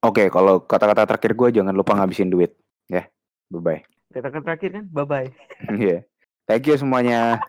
[0.00, 2.56] oke kalau kata-kata terakhir gue jangan lupa ngabisin duit
[2.88, 3.04] ya
[3.52, 5.28] bye bye Kata-kata terakhir kan bye bye.
[5.68, 5.98] Iya.
[6.50, 7.46] Thank you semuanya